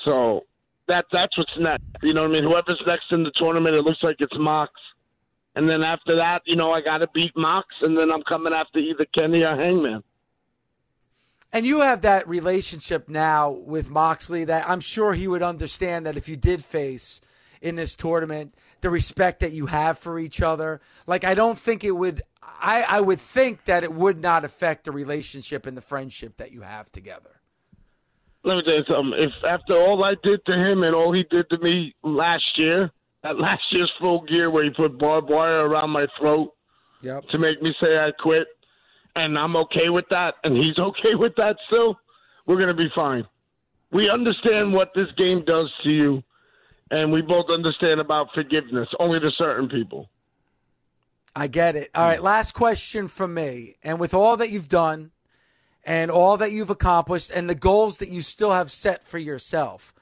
So 0.04 0.42
that 0.88 1.04
that's 1.12 1.36
what's 1.38 1.50
next. 1.58 1.84
You 2.02 2.12
know 2.12 2.22
what 2.22 2.30
I 2.30 2.32
mean? 2.32 2.44
Whoever's 2.44 2.82
next 2.86 3.12
in 3.12 3.22
the 3.22 3.32
tournament, 3.36 3.74
it 3.74 3.84
looks 3.84 4.02
like 4.02 4.16
it's 4.18 4.32
Mox. 4.36 4.72
And 5.54 5.68
then 5.68 5.82
after 5.82 6.16
that, 6.16 6.42
you 6.44 6.56
know, 6.56 6.72
I 6.72 6.80
got 6.80 6.98
to 6.98 7.08
beat 7.14 7.32
Mox, 7.36 7.68
and 7.82 7.96
then 7.96 8.10
I'm 8.10 8.22
coming 8.22 8.52
after 8.52 8.78
either 8.78 9.06
Kenny 9.14 9.42
or 9.42 9.56
Hangman. 9.56 10.02
And 11.52 11.66
you 11.66 11.80
have 11.80 12.02
that 12.02 12.26
relationship 12.26 13.08
now 13.08 13.50
with 13.50 13.90
Moxley 13.90 14.44
that 14.44 14.68
I'm 14.68 14.80
sure 14.80 15.12
he 15.12 15.28
would 15.28 15.42
understand 15.42 16.06
that 16.06 16.16
if 16.16 16.28
you 16.28 16.36
did 16.36 16.64
face 16.64 17.20
in 17.60 17.76
this 17.76 17.94
tournament, 17.94 18.54
the 18.80 18.90
respect 18.90 19.40
that 19.40 19.52
you 19.52 19.66
have 19.66 19.98
for 19.98 20.18
each 20.18 20.42
other. 20.42 20.80
Like 21.06 21.24
I 21.24 21.34
don't 21.34 21.58
think 21.58 21.84
it 21.84 21.92
would 21.92 22.22
I, 22.42 22.84
I 22.88 23.00
would 23.00 23.20
think 23.20 23.64
that 23.64 23.84
it 23.84 23.92
would 23.92 24.18
not 24.18 24.44
affect 24.44 24.84
the 24.84 24.92
relationship 24.92 25.66
and 25.66 25.76
the 25.76 25.82
friendship 25.82 26.36
that 26.36 26.52
you 26.52 26.62
have 26.62 26.90
together. 26.90 27.40
Let 28.44 28.56
me 28.56 28.62
tell 28.64 28.74
you 28.74 28.84
something. 28.88 29.14
If 29.18 29.32
after 29.44 29.74
all 29.74 30.02
I 30.02 30.14
did 30.22 30.44
to 30.46 30.52
him 30.52 30.82
and 30.82 30.94
all 30.94 31.12
he 31.12 31.24
did 31.30 31.48
to 31.50 31.58
me 31.58 31.94
last 32.02 32.44
year, 32.56 32.90
that 33.22 33.38
last 33.38 33.62
year's 33.70 33.92
full 34.00 34.22
gear 34.22 34.50
where 34.50 34.64
he 34.64 34.70
put 34.70 34.98
barbed 34.98 35.30
wire 35.30 35.68
around 35.68 35.90
my 35.90 36.06
throat 36.18 36.52
Yep. 37.02 37.28
to 37.30 37.38
make 37.38 37.60
me 37.62 37.74
say 37.80 37.98
I 37.98 38.10
quit, 38.20 38.46
and 39.16 39.38
I'm 39.38 39.56
okay 39.56 39.88
with 39.88 40.06
that, 40.10 40.34
and 40.44 40.56
he's 40.56 40.78
okay 40.78 41.14
with 41.14 41.34
that 41.36 41.56
still, 41.66 41.98
we're 42.46 42.56
going 42.56 42.68
to 42.68 42.74
be 42.74 42.90
fine. 42.94 43.26
We 43.92 44.08
understand 44.08 44.72
what 44.72 44.92
this 44.94 45.08
game 45.16 45.44
does 45.44 45.70
to 45.84 45.90
you, 45.90 46.22
and 46.90 47.12
we 47.12 47.22
both 47.22 47.46
understand 47.50 48.00
about 48.00 48.28
forgiveness, 48.34 48.88
only 48.98 49.20
to 49.20 49.30
certain 49.36 49.68
people. 49.68 50.08
I 51.34 51.46
get 51.46 51.76
it. 51.76 51.90
All 51.94 52.06
right, 52.06 52.22
last 52.22 52.52
question 52.52 53.08
from 53.08 53.34
me. 53.34 53.76
And 53.82 53.98
with 53.98 54.12
all 54.12 54.36
that 54.36 54.50
you've 54.50 54.68
done 54.68 55.12
and 55.84 56.10
all 56.10 56.36
that 56.36 56.52
you've 56.52 56.70
accomplished 56.70 57.30
and 57.34 57.48
the 57.48 57.54
goals 57.54 57.98
that 57.98 58.10
you 58.10 58.22
still 58.22 58.52
have 58.52 58.70
set 58.70 59.02
for 59.02 59.18
yourself, 59.18 59.94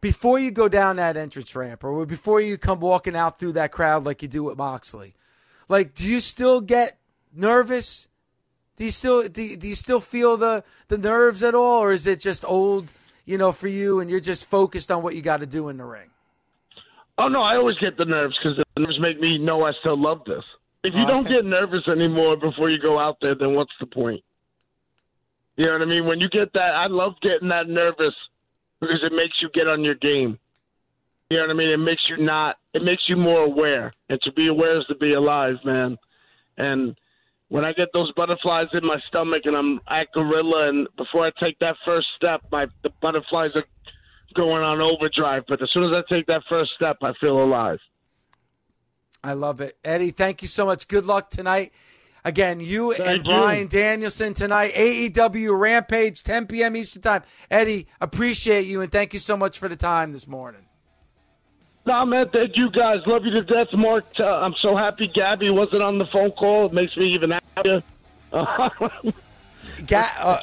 before 0.00 0.40
you 0.40 0.50
go 0.50 0.68
down 0.68 0.96
that 0.96 1.16
entrance 1.16 1.54
ramp 1.54 1.84
or 1.84 2.04
before 2.06 2.40
you 2.40 2.58
come 2.58 2.80
walking 2.80 3.14
out 3.14 3.38
through 3.38 3.52
that 3.52 3.70
crowd 3.70 4.04
like 4.04 4.20
you 4.20 4.28
do 4.28 4.42
with 4.42 4.58
Moxley, 4.58 5.14
like 5.68 5.94
do 5.94 6.06
you 6.06 6.20
still 6.20 6.60
get 6.60 6.98
nervous? 7.32 8.08
Do 8.76 8.84
you 8.84 8.90
still 8.90 9.28
do 9.28 9.56
do 9.56 9.68
you 9.68 9.74
still 9.74 10.00
feel 10.00 10.36
the 10.36 10.64
the 10.88 10.98
nerves 10.98 11.42
at 11.42 11.54
all 11.54 11.80
or 11.82 11.92
is 11.92 12.06
it 12.06 12.20
just 12.20 12.44
old, 12.44 12.92
you 13.26 13.38
know, 13.38 13.52
for 13.52 13.68
you 13.68 14.00
and 14.00 14.10
you're 14.10 14.20
just 14.20 14.46
focused 14.48 14.90
on 14.90 15.02
what 15.02 15.14
you 15.14 15.22
got 15.22 15.40
to 15.40 15.46
do 15.46 15.68
in 15.68 15.76
the 15.76 15.84
ring? 15.84 16.10
Oh 17.18 17.28
no, 17.28 17.42
I 17.42 17.56
always 17.56 17.76
get 17.78 17.96
the 17.96 18.04
nerves 18.04 18.36
because 18.42 18.56
the 18.56 18.80
nerves 18.80 18.98
make 19.00 19.20
me 19.20 19.38
know 19.38 19.64
I 19.64 19.72
still 19.80 20.00
love 20.00 20.22
this. 20.26 20.44
If 20.84 20.94
you 20.94 21.02
oh, 21.02 21.06
don't 21.06 21.26
Okay. 21.26 21.34
get 21.36 21.44
nervous 21.44 21.86
anymore 21.86 22.36
before 22.36 22.70
you 22.70 22.80
go 22.80 22.98
out 22.98 23.18
there, 23.20 23.34
then 23.34 23.54
what's 23.54 23.72
the 23.78 23.86
point? 23.86 24.22
You 25.56 25.66
know 25.66 25.74
what 25.74 25.82
I 25.82 25.84
mean? 25.86 26.06
When 26.06 26.18
you 26.18 26.28
get 26.30 26.52
that, 26.54 26.74
I 26.74 26.86
love 26.86 27.12
getting 27.20 27.48
that 27.48 27.68
nervous 27.68 28.14
because 28.80 29.00
it 29.04 29.12
makes 29.12 29.36
you 29.42 29.50
get 29.54 29.68
on 29.68 29.84
your 29.84 29.94
game. 29.94 30.38
You 31.30 31.36
know 31.38 31.44
what 31.44 31.50
I 31.50 31.54
mean? 31.54 31.68
It 31.70 31.76
makes 31.76 32.02
you 32.08 32.16
not. 32.22 32.56
It 32.74 32.82
makes 32.82 33.02
you 33.08 33.16
more 33.16 33.42
aware, 33.44 33.90
and 34.08 34.20
to 34.22 34.32
be 34.32 34.48
aware 34.48 34.78
is 34.78 34.86
to 34.86 34.94
be 34.96 35.12
alive, 35.12 35.56
man. 35.64 35.98
And 36.56 36.96
when 37.52 37.66
I 37.66 37.74
get 37.74 37.88
those 37.92 38.10
butterflies 38.12 38.68
in 38.72 38.82
my 38.82 38.98
stomach 39.08 39.42
and 39.44 39.54
I'm 39.54 39.78
at 39.86 40.10
gorilla, 40.14 40.70
and 40.70 40.88
before 40.96 41.26
I 41.26 41.30
take 41.38 41.58
that 41.58 41.76
first 41.84 42.06
step, 42.16 42.40
my 42.50 42.64
the 42.82 42.88
butterflies 43.02 43.50
are 43.54 43.64
going 44.34 44.62
on 44.62 44.80
overdrive. 44.80 45.42
But 45.46 45.60
as 45.62 45.68
soon 45.70 45.84
as 45.84 45.90
I 45.92 46.00
take 46.10 46.26
that 46.28 46.40
first 46.48 46.70
step, 46.76 46.96
I 47.02 47.12
feel 47.20 47.44
alive. 47.44 47.78
I 49.22 49.34
love 49.34 49.60
it. 49.60 49.76
Eddie, 49.84 50.12
thank 50.12 50.40
you 50.40 50.48
so 50.48 50.64
much. 50.64 50.88
Good 50.88 51.04
luck 51.04 51.28
tonight. 51.28 51.74
Again, 52.24 52.58
you 52.58 52.92
and 52.92 53.04
Thank 53.04 53.26
you. 53.26 53.34
Bryan 53.34 53.66
Danielson 53.66 54.32
tonight, 54.32 54.72
AEW 54.72 55.58
Rampage, 55.58 56.22
10 56.22 56.46
p.m. 56.46 56.74
Eastern 56.74 57.02
Time. 57.02 57.22
Eddie, 57.50 57.86
appreciate 58.00 58.64
you 58.64 58.80
and 58.80 58.90
thank 58.90 59.12
you 59.12 59.20
so 59.20 59.36
much 59.36 59.58
for 59.58 59.68
the 59.68 59.76
time 59.76 60.12
this 60.12 60.26
morning. 60.26 60.62
No, 61.84 62.04
man, 62.06 62.28
thank 62.28 62.56
you 62.56 62.70
guys. 62.70 63.00
Love 63.06 63.24
you 63.24 63.32
to 63.32 63.42
death, 63.42 63.72
Mark. 63.72 64.04
Uh, 64.18 64.24
I'm 64.24 64.54
so 64.62 64.76
happy 64.76 65.08
Gabby 65.08 65.50
wasn't 65.50 65.82
on 65.82 65.98
the 65.98 66.06
phone 66.06 66.30
call. 66.30 66.66
It 66.66 66.72
makes 66.72 66.96
me 66.96 67.12
even 67.14 67.32
happier. 67.56 67.82
Ga- 69.86 70.14
uh, 70.18 70.38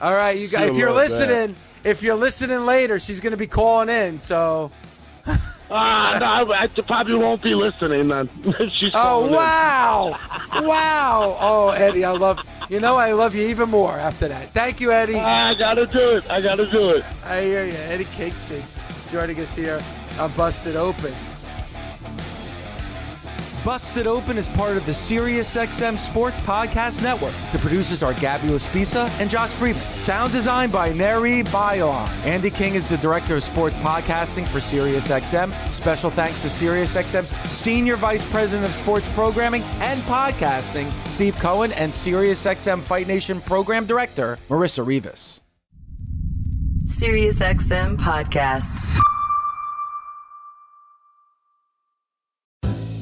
all 0.00 0.14
right, 0.14 0.36
you 0.36 0.48
guys. 0.48 0.62
She'll 0.62 0.72
If 0.72 0.78
you're 0.78 0.88
love 0.90 1.10
listening, 1.10 1.54
if 1.84 2.02
you're 2.02 2.16
listening 2.16 2.66
later, 2.66 2.98
she's 2.98 3.20
going 3.20 3.30
to 3.30 3.36
be 3.36 3.46
calling 3.46 3.88
in. 3.88 4.18
So, 4.18 4.72
Ah, 5.70 6.18
no, 6.20 6.52
I, 6.52 6.62
I 6.62 6.66
probably 6.66 7.14
won't 7.14 7.42
be 7.42 7.54
listening 7.54 8.08
then. 8.08 8.28
She's 8.70 8.90
oh 8.92 9.32
wow, 9.32 10.18
wow. 10.66 11.36
Oh, 11.40 11.68
Eddie, 11.68 12.04
I 12.04 12.10
love. 12.10 12.40
You 12.68 12.80
know, 12.80 12.96
I 12.96 13.12
love 13.12 13.36
you 13.36 13.46
even 13.48 13.68
more 13.68 13.92
after 13.92 14.26
that. 14.28 14.50
Thank 14.50 14.80
you, 14.80 14.90
Eddie. 14.90 15.14
I 15.14 15.54
gotta 15.54 15.86
do 15.86 16.16
it. 16.16 16.28
I 16.28 16.40
gotta 16.40 16.68
do 16.68 16.90
it. 16.90 17.04
I 17.24 17.42
hear 17.42 17.64
you. 17.64 17.72
Eddie 17.72 18.06
Kingston 18.16 18.62
joining 19.10 19.38
us 19.40 19.54
here 19.54 19.80
on 20.18 20.32
Busted 20.32 20.76
Open. 20.76 21.14
Busted 23.64 24.06
Open 24.06 24.38
is 24.38 24.48
part 24.48 24.78
of 24.78 24.86
the 24.86 24.92
SiriusXM 24.92 25.98
Sports 25.98 26.40
Podcast 26.40 27.02
Network. 27.02 27.34
The 27.52 27.58
producers 27.58 28.02
are 28.02 28.14
Gabby 28.14 28.48
Laspisa 28.48 29.10
and 29.20 29.28
Josh 29.28 29.50
Friedman. 29.50 29.84
Sound 29.98 30.32
design 30.32 30.70
by 30.70 30.92
Neri 30.94 31.42
Bayon. 31.42 32.08
Andy 32.24 32.48
King 32.48 32.74
is 32.74 32.88
the 32.88 32.96
director 32.96 33.36
of 33.36 33.42
sports 33.42 33.76
podcasting 33.76 34.48
for 34.48 34.60
SiriusXM. 34.60 35.68
Special 35.68 36.08
thanks 36.10 36.40
to 36.40 36.48
SiriusXM's 36.48 37.36
Senior 37.52 37.96
Vice 37.96 38.28
President 38.30 38.66
of 38.66 38.72
Sports 38.72 39.08
Programming 39.10 39.62
and 39.80 40.00
Podcasting, 40.02 40.90
Steve 41.06 41.36
Cohen, 41.36 41.72
and 41.72 41.92
SiriusXM 41.92 42.80
Fight 42.80 43.06
Nation 43.06 43.42
Program 43.42 43.84
Director, 43.84 44.38
Marissa 44.48 44.86
Rivas. 44.86 45.42
SiriusXM 46.86 47.98
podcasts. 47.98 49.09